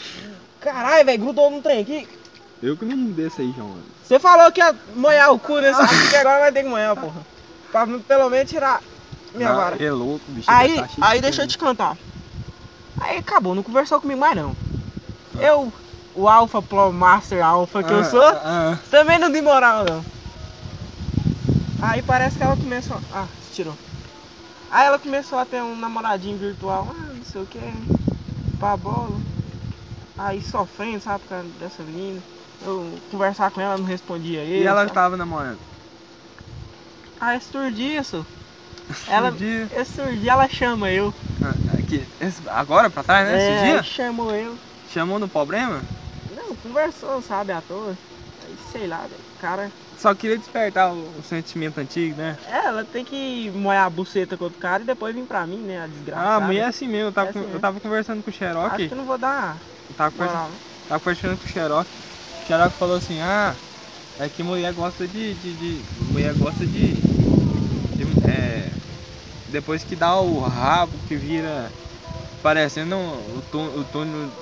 Caralho, 0.61 1.05
velho, 1.05 1.19
grudou 1.23 1.51
no 1.51 1.61
trem 1.63 1.81
aqui. 1.81 2.09
Eu 2.63 2.77
que 2.77 2.85
não 2.85 3.11
desço 3.11 3.41
aí, 3.41 3.53
João. 3.57 3.77
Você 4.05 4.19
falou 4.21 4.53
que 4.53 4.61
ia 4.61 4.75
molhar 4.95 5.33
o 5.33 5.39
cu 5.39 5.59
nesse 5.59 5.81
aqui, 5.83 6.11
que 6.11 6.17
agora 6.17 6.41
vai 6.41 6.53
ter 6.53 6.63
que 6.63 6.69
molhar, 6.69 6.95
porra. 6.95 7.21
Pra 7.73 7.87
pelo 7.87 8.31
menos 8.31 8.51
tirar 8.51 8.81
minha 9.35 9.53
vara. 9.53 9.83
É 9.83 9.91
louco, 9.91 10.25
bicho. 10.29 10.49
Aí, 10.51 10.77
tá 10.77 10.87
cheio 10.87 10.97
de 10.97 11.05
aí 11.05 11.21
deixa 11.21 11.43
eu 11.43 11.49
te 11.49 11.59
contar. 11.59 11.97
Aí 13.01 13.19
acabou, 13.19 13.55
não 13.55 13.63
conversou 13.63 14.01
comigo 14.01 14.21
mais 14.21 14.37
não. 14.37 14.55
Eu, 15.41 15.73
o 16.15 16.29
Alpha 16.29 16.61
Pro 16.63 16.93
Master 16.93 17.45
Alpha 17.45 17.83
que 17.83 17.91
eu 17.91 18.01
Ah, 18.01 18.05
sou, 18.05 18.23
ah, 18.23 18.41
ah. 18.45 18.79
também 18.91 19.19
não 19.19 19.31
dei 19.31 19.43
moral 19.43 19.85
não. 19.85 20.05
Aí 21.83 22.03
parece 22.03 22.37
que 22.39 22.45
ela 22.45 22.57
começou. 22.57 23.01
Ah, 23.11 23.29
se 23.41 23.53
tirou. 23.53 23.77
Aí 24.71 24.87
ela 24.87 24.99
começou 24.99 25.39
a 25.39 25.47
ter 25.47 25.63
um 25.63 25.77
namoradinho 25.77 26.39
virtual, 26.39 26.89
ah, 26.91 27.13
não 27.15 27.25
sei 27.25 27.43
o 27.43 27.47
que, 27.47 27.61
pra 28.59 28.77
bola. 28.77 29.21
Aí 30.17 30.41
sofrendo, 30.41 31.01
sabe, 31.01 31.21
por 31.21 31.29
causa 31.29 31.49
dessa 31.51 31.85
menina. 31.85 32.25
Eu 32.61 33.01
conversar 33.11 33.51
com 33.51 33.61
ela, 33.61 33.79
não 33.79 33.85
respondia 33.85 34.43
ele. 34.45 34.65
E 34.65 34.67
ela 34.67 34.83
sabe? 34.83 34.95
tava 34.95 35.17
namorando. 35.17 35.61
Ah, 37.21 37.35
esse 37.37 37.51
turdiço. 37.51 38.27
Ela, 39.09 39.31
Esse 39.31 39.37
dia- 39.37 39.71
esse 39.73 39.97
turdia 39.97 40.33
ela 40.33 40.49
chama 40.49 40.91
eu. 40.91 41.13
Ah, 41.43 41.57
aqui, 41.79 42.07
esse- 42.21 42.43
agora 42.49 42.91
pra 42.91 43.03
trás, 43.03 43.27
né? 43.29 43.37
é, 43.37 43.37
Esse 43.37 43.67
dia? 43.67 43.83
chamou 43.83 44.35
eu. 44.35 44.59
Chamou 44.87 45.19
no 45.19 45.29
problema? 45.29 45.85
Não, 46.29 46.57
conversou, 46.57 47.23
sabe, 47.23 47.53
à 47.53 47.63
toa. 47.63 47.97
Sei 48.57 48.87
lá, 48.87 49.07
velho, 49.07 49.25
cara. 49.39 49.73
Só 49.97 50.15
queria 50.15 50.39
despertar 50.39 50.93
o, 50.93 51.19
o 51.19 51.23
sentimento 51.23 51.79
antigo, 51.79 52.17
né? 52.17 52.39
É, 52.45 52.67
ela 52.67 52.85
tem 52.85 53.05
que 53.05 53.51
molhar 53.53 53.87
a 53.87 53.91
buceta 53.91 54.37
com 54.37 54.45
outro 54.45 54.59
cara 54.59 54.83
e 54.83 54.87
depois 54.87 55.15
vir 55.15 55.27
pra 55.27 55.47
mim, 55.47 55.63
né, 55.65 55.81
a 55.81 55.87
desgraçada. 55.87 56.45
Ah, 56.45 56.47
mulher 56.47 56.61
é 56.63 56.67
assim 56.67 56.89
mesmo. 56.89 57.09
Eu 57.09 57.13
tava, 57.13 57.27
É 57.27 57.31
assim 57.31 57.39
con- 57.41 57.45
eu 57.45 57.47
mesmo. 57.49 57.61
tava 57.61 57.81
conversando 57.81 58.23
com 58.23 58.31
o 58.31 58.33
Acho 58.33 58.39
Xerox. 58.39 58.89
que 58.89 58.95
eu 58.95 58.97
não 58.99 59.05
vou 59.07 59.19
dar 59.19 59.63
Eu 59.89 59.95
tava 59.95 60.13
conversando, 60.13 60.61
tava 60.89 61.01
conversando 61.01 61.39
com 61.39 61.45
o 61.45 61.49
Xerox. 61.49 61.91
O 62.43 62.47
Xerox 62.47 62.77
falou 62.77 62.97
assim, 62.97 63.21
ah, 63.21 63.57
é 64.19 64.29
que 64.29 64.43
mulher 64.43 64.73
gosta 64.73 65.07
de. 65.07 65.35
de, 65.35 65.55
de- 65.55 65.85
mulher 66.13 66.35
gosta 66.35 66.67
de. 66.67 67.03
de, 67.97 68.05
é, 68.23 68.77
depois 69.49 69.85
que 69.85 69.97
dá 69.97 70.17
o 70.21 70.41
rabo 70.41 70.99
que 71.07 71.17
vira. 71.17 71.73
Parecendo 72.43 72.97
o 72.97 73.43
túnel. 73.43 73.79
O 73.81 73.85
túnel 73.85 74.33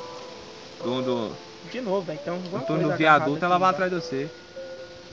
do, 0.82 1.02
do, 1.02 1.38
De 1.70 1.80
novo, 1.80 2.06
velho, 2.06 2.18
então 2.20 2.34
o 2.34 2.42
alguma 2.42 2.60
túnel 2.62 2.82
coisa 2.82 2.94
do 2.94 2.98
viaduto, 2.98 3.44
ela 3.44 3.58
vai 3.58 3.70
embaixo. 3.70 3.82
atrás 3.82 3.92
de 3.92 4.08
você. 4.08 4.30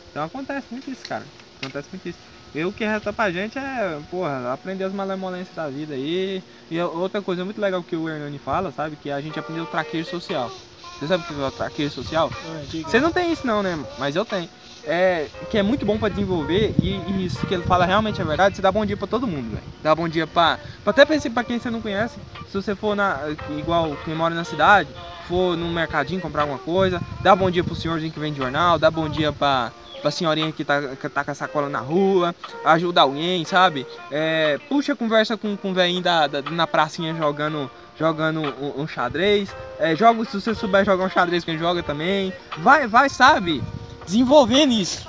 Então 0.10 0.24
acontece 0.24 0.68
muito 0.72 0.90
isso, 0.90 1.06
cara. 1.06 1.26
Acontece 1.62 1.90
muito 1.92 2.08
isso. 2.08 2.20
E 2.54 2.64
o 2.64 2.72
que 2.72 2.86
resta 2.86 3.12
pra 3.12 3.32
gente 3.32 3.58
é, 3.58 4.00
porra, 4.10 4.52
aprender 4.54 4.84
as 4.84 4.94
malemolências 4.94 5.56
da 5.56 5.70
vida 5.70 5.94
aí. 5.94 6.44
E 6.70 6.80
outra 6.82 7.22
coisa 7.22 7.44
muito 7.44 7.60
legal 7.60 7.84
que 7.84 7.96
o 7.96 8.08
Hernani 8.08 8.40
fala, 8.40 8.72
sabe? 8.72 8.96
Que 8.96 9.12
a 9.12 9.22
gente 9.22 9.38
aprendeu 9.40 9.64
o 9.64 9.68
traquejo 9.68 10.10
social. 10.10 10.52
Você 10.98 11.08
sabe 11.08 11.24
o 11.24 11.28
que 11.28 11.34
é 11.34 11.46
o 11.46 11.52
traquejo 11.52 11.94
social? 11.94 12.32
Ah. 12.34 12.64
Você 12.84 13.00
não 13.00 13.12
tem 13.12 13.32
isso 13.32 13.46
não, 13.46 13.62
né? 13.62 13.78
Mas 14.00 14.16
eu 14.16 14.26
tenho. 14.26 14.50
É, 14.90 15.28
que 15.50 15.58
é 15.58 15.64
muito 15.64 15.86
bom 15.86 16.00
pra 16.00 16.08
desenvolver 16.08 16.74
e, 16.80 16.96
e 16.96 17.26
isso 17.26 17.46
que 17.46 17.54
ele 17.54 17.64
fala 17.64 17.86
realmente 17.86 18.22
é 18.22 18.24
verdade, 18.24 18.56
você 18.56 18.62
dá 18.62 18.72
bom 18.72 18.86
dia 18.86 18.96
pra 18.96 19.06
todo 19.06 19.28
mundo, 19.28 19.52
velho. 19.52 19.64
Dá 19.84 19.94
bom 19.94 20.08
dia 20.08 20.26
pra 20.26 20.58
até 20.86 21.06
pra 21.06 21.44
quem 21.44 21.60
você 21.60 21.70
não 21.70 21.82
conhece, 21.82 22.22
se 22.48 22.54
você 22.54 22.74
for 22.74 22.96
na 22.96 23.20
igual 23.58 23.98
quem 24.06 24.16
mora 24.16 24.34
na 24.34 24.46
cidade, 24.46 24.90
for 25.28 25.58
no 25.58 25.68
mercadinho 25.68 26.22
comprar 26.22 26.44
alguma 26.44 26.60
coisa, 26.60 27.02
dá 27.22 27.36
bom 27.36 27.52
dia 27.52 27.66
pro 27.66 27.76
senhorzinho 27.76 28.14
que 28.14 28.20
vende 28.20 28.38
jornal, 28.38 28.80
dá 28.80 28.90
bom 28.90 29.10
dia 29.10 29.34
pra, 29.34 29.74
pra 30.02 30.10
senhorinha 30.10 30.54
que 30.54 30.64
tá, 30.64 30.96
que 30.96 31.10
tá 31.10 31.22
com 31.26 31.32
a 31.32 31.36
sacola 31.36 31.68
na 31.68 31.80
rua, 31.80 32.34
ajuda 32.64 33.02
alguém, 33.02 33.44
sabe? 33.44 33.86
É, 34.10 34.58
puxa 34.70 34.96
conversa 34.96 35.38
com, 35.38 35.58
com 35.58 35.72
o 35.72 35.74
velhinho 35.74 36.02
da, 36.02 36.28
da- 36.28 36.42
na 36.42 36.66
pracinha 36.66 37.14
jogando 37.14 37.70
jogando 38.00 38.40
um, 38.42 38.84
um 38.84 38.88
xadrez, 38.88 39.54
é, 39.80 39.96
joga, 39.96 40.24
se 40.24 40.40
você 40.40 40.54
souber 40.56 40.86
jogar 40.86 41.04
um 41.04 41.10
xadrez 41.10 41.44
quem 41.44 41.58
joga 41.58 41.84
também, 41.84 42.32
vai, 42.60 42.88
vai, 42.88 43.10
sabe? 43.10 43.62
Desenvolvendo 44.08 44.72
isso. 44.72 45.06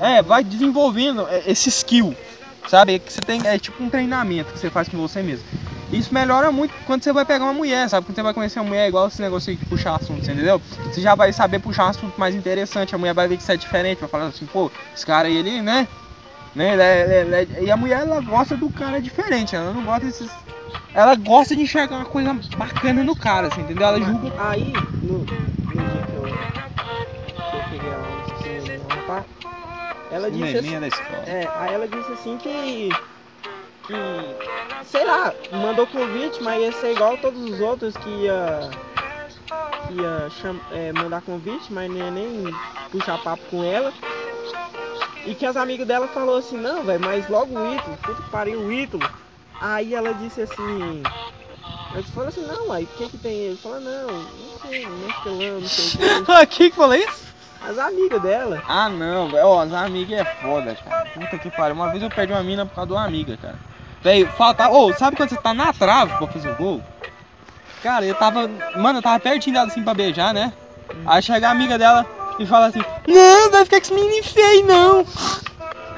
É, 0.00 0.22
vai 0.22 0.42
desenvolvendo 0.42 1.26
é, 1.28 1.42
esse 1.46 1.68
skill, 1.68 2.16
sabe? 2.66 2.98
Que 2.98 3.12
você 3.12 3.20
tem, 3.20 3.46
é 3.46 3.58
tipo 3.58 3.84
um 3.84 3.90
treinamento 3.90 4.52
que 4.52 4.58
você 4.58 4.70
faz 4.70 4.88
com 4.88 4.96
você 4.96 5.22
mesmo. 5.22 5.44
Isso 5.92 6.12
melhora 6.12 6.50
muito 6.50 6.74
quando 6.86 7.04
você 7.04 7.12
vai 7.12 7.24
pegar 7.24 7.44
uma 7.44 7.52
mulher, 7.52 7.88
sabe? 7.88 8.06
Quando 8.06 8.16
você 8.16 8.22
vai 8.22 8.34
conhecer 8.34 8.58
uma 8.58 8.68
mulher, 8.68 8.88
igual 8.88 9.06
esse 9.06 9.20
negócio 9.22 9.54
de 9.54 9.64
puxar 9.66 9.96
assunto, 9.96 10.22
entendeu? 10.22 10.60
Você 10.90 11.00
já 11.00 11.14
vai 11.14 11.32
saber 11.32 11.60
puxar 11.60 11.90
assunto 11.90 12.18
mais 12.18 12.34
interessante, 12.34 12.94
a 12.94 12.98
mulher 12.98 13.14
vai 13.14 13.28
ver 13.28 13.36
que 13.36 13.42
você 13.42 13.52
é 13.52 13.56
diferente, 13.56 14.00
vai 14.00 14.08
falar 14.08 14.26
assim, 14.26 14.46
pô, 14.46 14.70
esse 14.94 15.06
cara 15.06 15.28
aí, 15.28 15.36
ele, 15.36 15.62
né? 15.62 15.86
né? 16.54 16.70
é- 16.70 16.72
ele 16.72 16.82
é- 16.82 17.42
ele 17.42 17.54
é- 17.54 17.64
E 17.64 17.70
a 17.70 17.76
mulher, 17.76 18.00
ela 18.00 18.20
gosta 18.20 18.56
do 18.56 18.68
cara 18.70 19.00
diferente, 19.00 19.54
ela 19.54 19.72
não 19.72 19.84
gosta 19.84 20.06
desses... 20.06 20.30
Ela 20.92 21.14
gosta 21.14 21.54
de 21.54 21.62
enxergar 21.62 21.96
uma 21.96 22.04
coisa 22.06 22.34
bacana 22.56 23.04
no 23.04 23.14
cara, 23.14 23.48
assim, 23.48 23.60
entendeu? 23.60 23.86
Ela 23.86 24.00
julga... 24.00 24.32
Aí, 24.38 24.72
no, 25.02 25.18
no 25.18 25.24
dia 25.26 26.06
que 26.06 26.14
eu, 26.14 26.65
no 27.84 28.42
cinema, 28.42 28.84
pá, 29.06 29.24
ela 30.10 30.30
disse 30.30 30.58
assim, 30.58 30.80
da 30.80 30.88
escola. 30.88 31.22
É, 31.26 31.48
aí 31.56 31.74
ela 31.74 31.88
disse 31.88 32.12
assim 32.12 32.38
que. 32.38 32.90
que. 33.86 33.94
sei 34.84 35.04
lá, 35.04 35.34
mandou 35.52 35.86
convite, 35.86 36.42
mas 36.42 36.60
ia 36.60 36.72
ser 36.72 36.92
igual 36.92 37.16
todos 37.18 37.42
os 37.42 37.60
outros 37.60 37.96
que 37.96 38.08
ia. 38.08 38.70
que 39.86 39.94
ia 39.94 40.30
cham, 40.40 40.60
é, 40.70 40.92
mandar 40.92 41.22
convite, 41.22 41.72
mas 41.72 41.90
nem, 41.90 42.10
nem 42.10 42.54
puxar 42.90 43.18
papo 43.22 43.42
com 43.50 43.64
ela. 43.64 43.92
E 45.24 45.34
que 45.34 45.44
as 45.44 45.56
amigas 45.56 45.88
dela 45.88 46.06
falou 46.06 46.36
assim, 46.36 46.56
não, 46.56 46.84
velho, 46.84 47.00
mas 47.00 47.28
logo 47.28 47.58
o 47.58 47.74
Ítalo, 47.74 47.96
puta 47.96 48.22
que 48.22 48.30
pariu 48.30 48.60
o 48.60 48.72
Ítalo. 48.72 49.10
Aí 49.60 49.94
ela 49.94 50.14
disse 50.14 50.42
assim. 50.42 51.02
Eu 51.94 52.02
falei 52.04 52.28
assim, 52.28 52.46
não, 52.46 52.70
aí 52.70 52.84
o 52.84 52.86
que 52.86 53.08
que 53.08 53.18
tem 53.18 53.32
ele? 53.32 53.56
Falou, 53.56 53.80
não, 53.80 54.06
não 54.06 54.60
sei, 54.60 54.86
não 54.86 55.08
estelão, 55.08 55.60
não 55.60 55.68
sei 55.68 55.84
o 55.86 56.24
que. 56.24 56.46
Quem 56.54 56.70
que 56.70 56.76
falou 56.76 56.94
isso? 56.94 57.25
As 57.60 57.78
amigas 57.78 58.22
dela. 58.22 58.62
Ah 58.68 58.88
não, 58.88 59.28
velho. 59.28 59.46
Ó, 59.46 59.62
as 59.62 59.72
amigas 59.72 60.20
é 60.20 60.24
foda, 60.24 60.76
cara. 60.76 61.06
Puta 61.14 61.38
que 61.38 61.50
pariu. 61.50 61.74
Uma 61.74 61.90
vez 61.90 62.02
eu 62.02 62.10
perdi 62.10 62.32
uma 62.32 62.42
mina 62.42 62.66
por 62.66 62.74
causa 62.74 62.88
de 62.88 62.92
uma 62.94 63.04
amiga, 63.04 63.36
cara. 63.36 63.56
Velho, 64.02 64.28
falta. 64.32 64.68
Ô, 64.70 64.92
sabe 64.94 65.16
quando 65.16 65.30
você 65.30 65.36
tá 65.36 65.52
na 65.52 65.72
trave 65.72 66.16
pra 66.16 66.26
fazer 66.26 66.50
o 66.50 66.56
gol? 66.56 66.82
Cara, 67.82 68.04
eu 68.04 68.14
tava. 68.14 68.48
Mano, 68.76 68.98
eu 68.98 69.02
tava 69.02 69.18
pertinho 69.20 69.54
dela 69.54 69.66
assim 69.66 69.82
pra 69.82 69.94
beijar, 69.94 70.32
né? 70.32 70.52
Aí 71.06 71.22
chega 71.22 71.48
a 71.48 71.50
amiga 71.50 71.78
dela 71.78 72.06
e 72.38 72.46
fala 72.46 72.66
assim: 72.66 72.82
Não, 73.06 73.50
vai 73.50 73.64
ficar 73.64 73.80
com 73.80 73.84
esse 73.84 73.94
menino 73.94 74.24
feio, 74.24 74.66
não. 74.66 75.06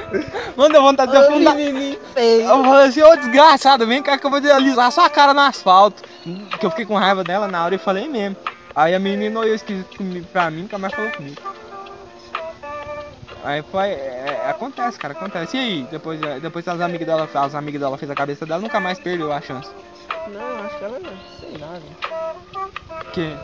Mano, 0.57 0.73
deu 0.73 0.83
vontade 0.83 1.13
de 1.13 1.19
afundar. 1.19 1.55
Eu 1.59 2.65
falei 2.65 2.89
assim, 2.89 3.03
ô 3.03 3.15
desgraçado, 3.17 3.87
vem 3.87 4.03
cá 4.03 4.17
que 4.17 4.27
eu 4.27 4.31
vou 4.31 4.41
alisar 4.53 4.91
sua 4.91 5.09
cara 5.11 5.35
no 5.35 5.41
asfalto. 5.41 6.03
Que 6.59 6.65
eu 6.65 6.71
fiquei 6.71 6.87
com 6.87 6.97
raiva 6.97 7.23
dela 7.23 7.47
na 7.47 7.65
hora 7.65 7.75
e 7.75 7.79
falei 7.79 8.09
mesmo. 8.09 8.37
Aí 8.79 8.95
a 8.95 8.99
menina 9.01 9.41
olhou 9.41 9.57
esquisito 9.57 9.97
comigo, 9.97 10.25
pra 10.29 10.49
mim, 10.53 10.63
nunca 10.63 10.79
mais 10.79 10.95
falou 10.95 11.11
comigo. 11.11 11.37
Aí 13.43 13.61
foi. 13.61 13.89
é, 13.89 14.43
é, 14.45 14.51
acontece, 14.51 14.97
cara, 14.97 15.15
acontece. 15.15 15.57
E 15.57 15.61
aí, 15.61 15.89
depois, 15.91 16.23
é, 16.23 16.39
depois 16.39 16.69
as 16.69 16.81
amigas 16.81 17.05
dela, 17.05 17.29
as 17.35 17.55
amigas 17.57 17.81
dela 17.81 17.99
fez 17.99 18.09
a 18.09 18.15
cabeça 18.15 18.47
dela, 18.47 18.63
nunca 18.63 18.79
mais 18.79 19.01
perdeu 19.01 19.33
a 19.33 19.41
chance. 19.41 19.69
Não, 20.29 20.65
acho 20.65 20.79
que 20.79 20.85
ela 20.85 21.01
não, 21.01 21.11
sei 21.41 21.59
lá, 21.59 21.73
velho. 21.73 21.97
Porque 23.03 23.37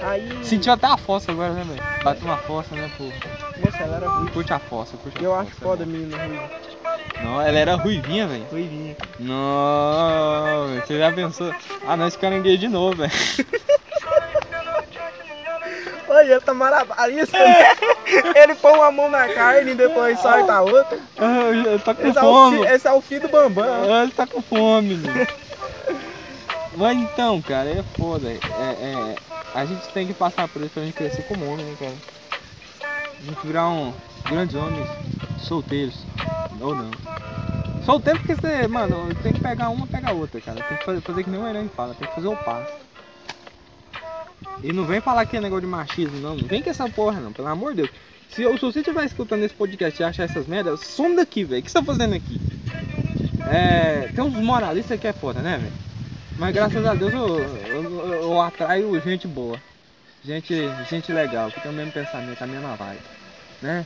Aí. 0.00 0.44
sentiu 0.44 0.74
até 0.74 0.86
a 0.86 0.96
fossa 0.96 1.32
agora, 1.32 1.52
né, 1.52 1.64
velho? 1.64 1.82
Bateu 2.04 2.24
uma 2.28 2.36
fossa, 2.36 2.72
né, 2.76 2.88
pô. 2.96 3.04
Moça, 3.60 3.82
ela 3.82 3.96
era 3.96 4.08
ruiva. 4.08 4.30
Curte 4.30 4.52
a 4.52 4.60
fossa, 4.60 4.96
curte 4.96 5.18
a 5.18 5.22
Eu 5.22 5.32
fossa. 5.32 5.42
acho 5.42 5.50
foda 5.56 5.82
a 5.82 5.86
menina 5.88 6.16
ruiva. 6.24 6.50
Não, 7.20 7.42
ela 7.42 7.58
era 7.58 7.74
ruivinha, 7.74 8.28
velho. 8.28 8.46
Ruivinha. 8.48 8.96
Não, 9.18 10.68
velho, 10.68 10.86
você 10.86 10.98
já 11.00 11.10
pensou? 11.10 11.52
Ah, 11.84 11.96
nós 11.96 12.14
caranguejo 12.14 12.58
de 12.58 12.68
novo, 12.68 12.98
velho. 12.98 13.12
Ele 16.30 16.40
tá 16.40 16.54
malabarista. 16.54 17.36
ele 18.34 18.54
põe 18.56 18.72
uma 18.72 18.90
mão 18.90 19.08
na 19.10 19.28
carne 19.28 19.72
e 19.72 19.74
depois 19.74 20.18
solta 20.20 20.52
a 20.52 20.62
outra. 20.62 20.98
Ah, 21.18 21.50
Ele 21.50 21.78
tá 21.78 21.94
com 21.94 22.06
Esse 22.06 22.18
é, 22.18 22.22
o 22.22 22.24
fome. 22.24 22.58
fi, 22.58 22.72
esse 22.74 22.88
é 22.88 22.92
o 22.92 23.00
filho 23.00 23.20
do 23.22 23.28
Bambam. 23.28 23.64
Ah, 23.92 24.02
Ele 24.02 24.12
tá 24.12 24.26
com 24.26 24.42
fome. 24.42 25.00
Mas 26.76 26.98
então, 26.98 27.40
cara, 27.42 27.68
é 27.68 27.84
foda. 27.96 28.28
É, 28.28 28.34
é, 28.36 29.14
a 29.54 29.64
gente 29.64 29.86
tem 29.88 30.06
que 30.06 30.14
passar 30.14 30.48
por 30.48 30.60
isso 30.62 30.72
pra 30.72 30.82
gente 30.82 30.94
crescer 30.94 31.22
como 31.22 31.50
homem, 31.52 31.64
né, 31.64 31.76
cara? 31.78 31.94
A 33.20 33.24
gente 33.24 33.46
virar 33.46 33.68
um 33.68 33.92
grandes 34.28 34.56
homens 34.56 34.88
solteiros. 35.38 35.94
Ou 36.60 36.74
não. 36.74 36.90
Solteiro 37.84 38.18
porque 38.20 38.34
você, 38.34 38.66
mano, 38.66 39.14
tem 39.22 39.32
que 39.32 39.40
pegar 39.40 39.68
uma, 39.68 39.86
pegar 39.86 40.12
outra, 40.12 40.40
cara. 40.40 40.62
Tem 40.62 40.78
que 40.78 40.84
fazer, 40.84 41.00
fazer 41.02 41.22
que 41.24 41.30
nem 41.30 41.40
o 41.40 41.46
Hernani 41.46 41.70
fala, 41.76 41.94
tem 41.94 42.08
que 42.08 42.14
fazer 42.14 42.28
o 42.28 42.36
passo. 42.36 42.72
E 44.62 44.72
não 44.72 44.84
vem 44.84 45.00
falar 45.00 45.26
que 45.26 45.36
é 45.36 45.40
negócio 45.40 45.62
de 45.62 45.66
machismo, 45.66 46.18
não. 46.20 46.36
Não 46.36 46.46
vem 46.46 46.62
com 46.62 46.70
essa 46.70 46.88
porra, 46.88 47.20
não, 47.20 47.32
pelo 47.32 47.48
amor 47.48 47.72
de 47.74 47.82
Deus. 47.82 47.90
Se, 48.30 48.42
eu- 48.42 48.54
se 48.54 48.60
você 48.62 48.80
estiver 48.80 49.04
escutando 49.04 49.42
esse 49.44 49.54
podcast 49.54 50.00
e 50.00 50.04
achar 50.04 50.24
essas 50.24 50.46
merdas, 50.46 50.80
some 50.80 51.14
daqui, 51.16 51.44
velho. 51.44 51.60
O 51.60 51.64
que 51.64 51.70
você 51.70 51.78
tá 51.78 51.84
fazendo 51.84 52.14
aqui? 52.14 52.40
É, 53.46 54.10
tem 54.14 54.24
uns 54.24 54.34
moralistas 54.34 54.98
que 54.98 55.06
é 55.06 55.12
foda, 55.12 55.40
né, 55.40 55.58
velho? 55.58 55.72
Mas 56.38 56.54
graças 56.54 56.84
a 56.84 56.94
Deus 56.94 57.12
eu, 57.12 57.38
eu, 57.38 58.14
eu- 58.22 58.40
atraio 58.40 59.00
gente 59.02 59.26
boa. 59.28 59.60
Gente, 60.24 60.54
gente 60.90 61.12
legal, 61.12 61.50
que 61.50 61.60
tem 61.60 61.70
o 61.70 61.74
mesmo 61.74 61.92
pensamento, 61.92 62.42
a 62.42 62.46
mesma 62.46 62.74
vibe. 62.76 63.00
Né? 63.60 63.84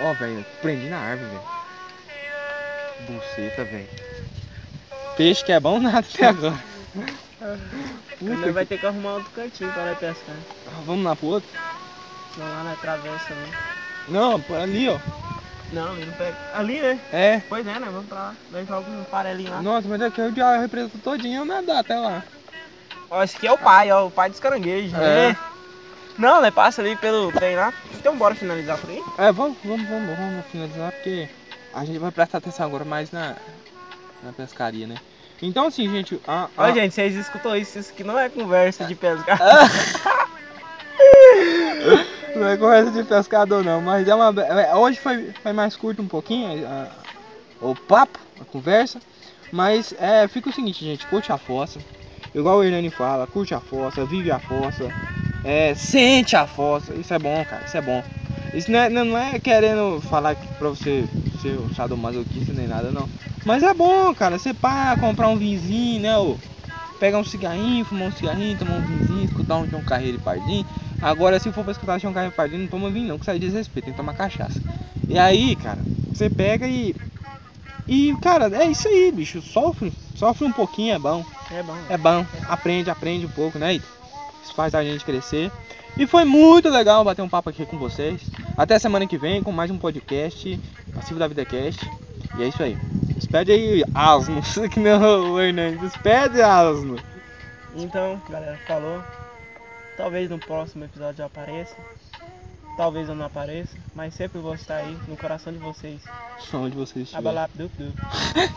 Ó, 0.00 0.14
velho, 0.14 0.46
prendi 0.62 0.88
na 0.88 0.98
árvore, 0.98 1.30
velho. 1.30 1.42
Buceta, 3.18 3.64
velho. 3.64 3.88
Peixe 5.16 5.44
que 5.44 5.52
é 5.52 5.58
bom 5.60 5.78
nada 5.80 5.98
até 5.98 6.26
agora. 6.26 6.58
Ainda 8.20 8.52
vai 8.52 8.66
ter 8.66 8.78
que 8.78 8.86
arrumar 8.86 9.14
outro 9.14 9.30
cantinho 9.30 9.72
para 9.72 9.86
nós 9.86 9.98
pescar. 9.98 10.34
Vamos 10.84 11.04
lá 11.04 11.14
pro 11.14 11.26
outro? 11.26 11.48
Não 12.36 12.46
lá 12.46 12.64
na 12.64 12.76
travessa, 12.76 13.34
né? 13.34 13.50
Não, 14.08 14.40
por 14.40 14.56
ali, 14.56 14.88
ó. 14.88 14.98
Não, 15.72 15.94
ele 15.94 16.06
não 16.06 16.14
pega. 16.14 16.36
Ali, 16.54 16.80
né? 16.80 16.98
É. 17.12 17.42
Pois 17.48 17.66
é, 17.66 17.78
né? 17.78 17.86
Vamos 17.90 18.06
pra 18.06 18.18
lá. 18.18 18.34
Nós 18.50 18.66
jogamos 18.66 19.00
um 19.00 19.04
farelinho 19.04 19.50
lá. 19.50 19.62
Nossa, 19.62 19.86
mas 19.86 20.00
aqui 20.00 20.20
eu 20.20 20.34
já 20.34 20.58
represento 20.58 20.98
todinho, 20.98 21.42
eu 21.42 21.44
nadar 21.44 21.80
até 21.80 21.94
lá. 21.96 22.22
Ó, 23.10 23.22
esse 23.22 23.36
aqui 23.36 23.46
é 23.46 23.52
o 23.52 23.58
pai, 23.58 23.90
ó. 23.92 24.06
O 24.06 24.10
pai 24.10 24.30
dos 24.30 24.40
caranguejos. 24.40 24.94
É. 24.94 25.30
É. 25.30 25.36
Não, 26.18 26.40
né? 26.40 26.50
Passa 26.50 26.80
ali 26.80 26.96
pelo 26.96 27.30
trem 27.30 27.54
lá. 27.54 27.72
Então 27.94 28.16
bora 28.16 28.34
finalizar 28.34 28.78
por 28.78 28.90
aí. 28.90 29.02
É, 29.18 29.30
vamos, 29.30 29.56
vamos, 29.62 29.88
vamos, 29.88 30.16
vamos 30.16 30.46
finalizar 30.46 30.90
porque 30.92 31.28
a 31.74 31.84
gente 31.84 31.98
vai 31.98 32.10
prestar 32.10 32.38
atenção 32.38 32.66
agora 32.66 32.84
mais 32.84 33.12
na, 33.12 33.36
na 34.22 34.32
pescaria, 34.32 34.86
né? 34.86 34.96
Então 35.40 35.66
assim, 35.66 35.88
gente, 35.88 36.20
a, 36.26 36.44
a- 36.44 36.48
Ó, 36.56 36.72
gente, 36.72 36.94
vocês 36.94 37.14
escutou 37.14 37.56
isso? 37.56 37.78
Isso 37.78 37.92
aqui 37.92 38.02
não 38.04 38.18
é 38.18 38.28
conversa 38.28 38.84
de 38.84 38.94
pescar. 38.94 39.38
não 42.34 42.48
é 42.48 42.56
conversa 42.56 42.90
de 42.90 43.04
pescador 43.04 43.64
não, 43.64 43.80
mas 43.80 44.06
é 44.08 44.14
uma. 44.14 44.34
é, 44.42 44.74
hoje 44.74 44.98
foi, 44.98 45.32
foi 45.42 45.52
mais 45.52 45.76
curto 45.76 46.02
um 46.02 46.08
pouquinho 46.08 46.66
a- 46.66 46.88
o 47.60 47.74
papo, 47.74 48.18
a 48.40 48.44
conversa. 48.44 48.98
Mas 49.50 49.94
é, 49.98 50.28
fica 50.28 50.50
o 50.50 50.52
seguinte, 50.52 50.84
gente, 50.84 51.06
curte 51.06 51.32
a 51.32 51.38
fossa. 51.38 51.78
Igual 52.34 52.58
o 52.58 52.64
Hernani 52.64 52.90
fala, 52.90 53.26
curte 53.26 53.54
a 53.54 53.60
fossa, 53.60 54.04
vive 54.04 54.30
a 54.30 54.38
fossa, 54.38 54.92
é, 55.42 55.74
sente 55.74 56.36
a 56.36 56.46
fossa. 56.46 56.92
Isso 56.94 57.14
é 57.14 57.18
bom, 57.18 57.42
cara, 57.48 57.64
isso 57.64 57.76
é 57.76 57.80
bom. 57.80 58.04
Isso 58.52 58.70
não 58.70 58.78
é, 58.78 58.88
não 58.90 59.16
é 59.18 59.38
querendo 59.38 60.00
falar 60.02 60.34
que 60.34 60.46
pra 60.54 60.68
você 60.68 61.08
ser 61.40 61.58
um 61.58 61.72
sadomasoquista 61.74 62.52
nem 62.52 62.66
nada, 62.66 62.90
não. 62.90 63.08
Mas 63.48 63.62
é 63.62 63.72
bom, 63.72 64.14
cara, 64.14 64.38
você 64.38 64.52
pá, 64.52 64.94
comprar 65.00 65.26
um 65.28 65.38
vinzinho, 65.38 66.02
né, 66.02 66.18
ô? 66.18 66.36
Pegar 67.00 67.16
um 67.16 67.24
cigarrinho, 67.24 67.82
fumar 67.82 68.08
um 68.08 68.12
cigarrinho, 68.12 68.58
tomar 68.58 68.74
um 68.74 68.82
vinzinho, 68.82 69.24
escutar 69.24 69.56
um 69.56 69.66
João 69.66 69.82
Carreiro 69.82 70.18
e 70.18 70.20
Pardinho. 70.20 70.66
Agora, 71.00 71.40
se 71.40 71.50
for 71.50 71.64
pra 71.64 71.72
escutar 71.72 71.98
João 71.98 72.12
Carreiro 72.12 72.34
e 72.34 72.36
Pardinho, 72.36 72.60
não 72.60 72.68
toma 72.68 72.90
vinho 72.90 73.08
não, 73.08 73.16
que 73.16 73.22
isso 73.22 73.30
aí 73.30 73.38
diz 73.38 73.54
respeito, 73.54 73.86
tem 73.86 73.94
que 73.94 73.96
tomar 73.96 74.12
cachaça. 74.12 74.60
E 75.08 75.18
aí, 75.18 75.56
cara, 75.56 75.78
você 76.12 76.28
pega 76.28 76.68
e... 76.68 76.94
E, 77.88 78.14
cara, 78.20 78.54
é 78.54 78.66
isso 78.66 78.86
aí, 78.86 79.10
bicho, 79.10 79.40
sofre, 79.40 79.94
sofre 80.14 80.46
um 80.46 80.52
pouquinho, 80.52 80.94
é 80.94 80.98
bom. 80.98 81.24
É 81.50 81.62
bom. 81.62 81.76
É 81.88 81.96
bom, 81.96 82.26
aprende, 82.50 82.90
aprende 82.90 83.24
um 83.24 83.30
pouco, 83.30 83.58
né? 83.58 83.76
Isso 83.76 84.54
faz 84.54 84.74
a 84.74 84.84
gente 84.84 85.06
crescer. 85.06 85.50
E 85.96 86.06
foi 86.06 86.26
muito 86.26 86.68
legal 86.68 87.02
bater 87.02 87.22
um 87.22 87.28
papo 87.30 87.48
aqui 87.48 87.64
com 87.64 87.78
vocês. 87.78 88.20
Até 88.58 88.78
semana 88.78 89.06
que 89.06 89.16
vem 89.16 89.42
com 89.42 89.52
mais 89.52 89.70
um 89.70 89.78
podcast, 89.78 90.60
Passivo 90.94 91.18
da 91.18 91.26
Vida 91.26 91.46
Cast. 91.46 91.90
E 92.36 92.42
é 92.42 92.48
isso 92.48 92.62
aí. 92.62 92.76
Despede 93.14 93.52
aí, 93.52 93.84
asno. 93.94 94.42
que 94.70 94.80
não, 94.80 95.32
o 95.32 95.40
Hernani. 95.40 95.78
Despede, 95.78 96.42
asno. 96.42 96.96
Então, 97.74 98.20
galera, 98.28 98.58
falou. 98.66 99.02
Talvez 99.96 100.30
no 100.30 100.38
próximo 100.38 100.84
episódio 100.84 101.22
eu 101.22 101.26
apareça. 101.26 101.76
Talvez 102.76 103.08
eu 103.08 103.14
não 103.14 103.26
apareça. 103.26 103.76
Mas 103.94 104.14
sempre 104.14 104.38
vou 104.40 104.54
estar 104.54 104.76
aí 104.76 104.96
no 105.08 105.16
coração 105.16 105.52
de 105.52 105.58
vocês. 105.58 106.00
Onde 106.54 106.76
vocês 106.76 107.04
estiverem. 107.04 107.30
Abalap, 107.30 107.50
dup, 107.54 107.72
dup. 107.76 107.96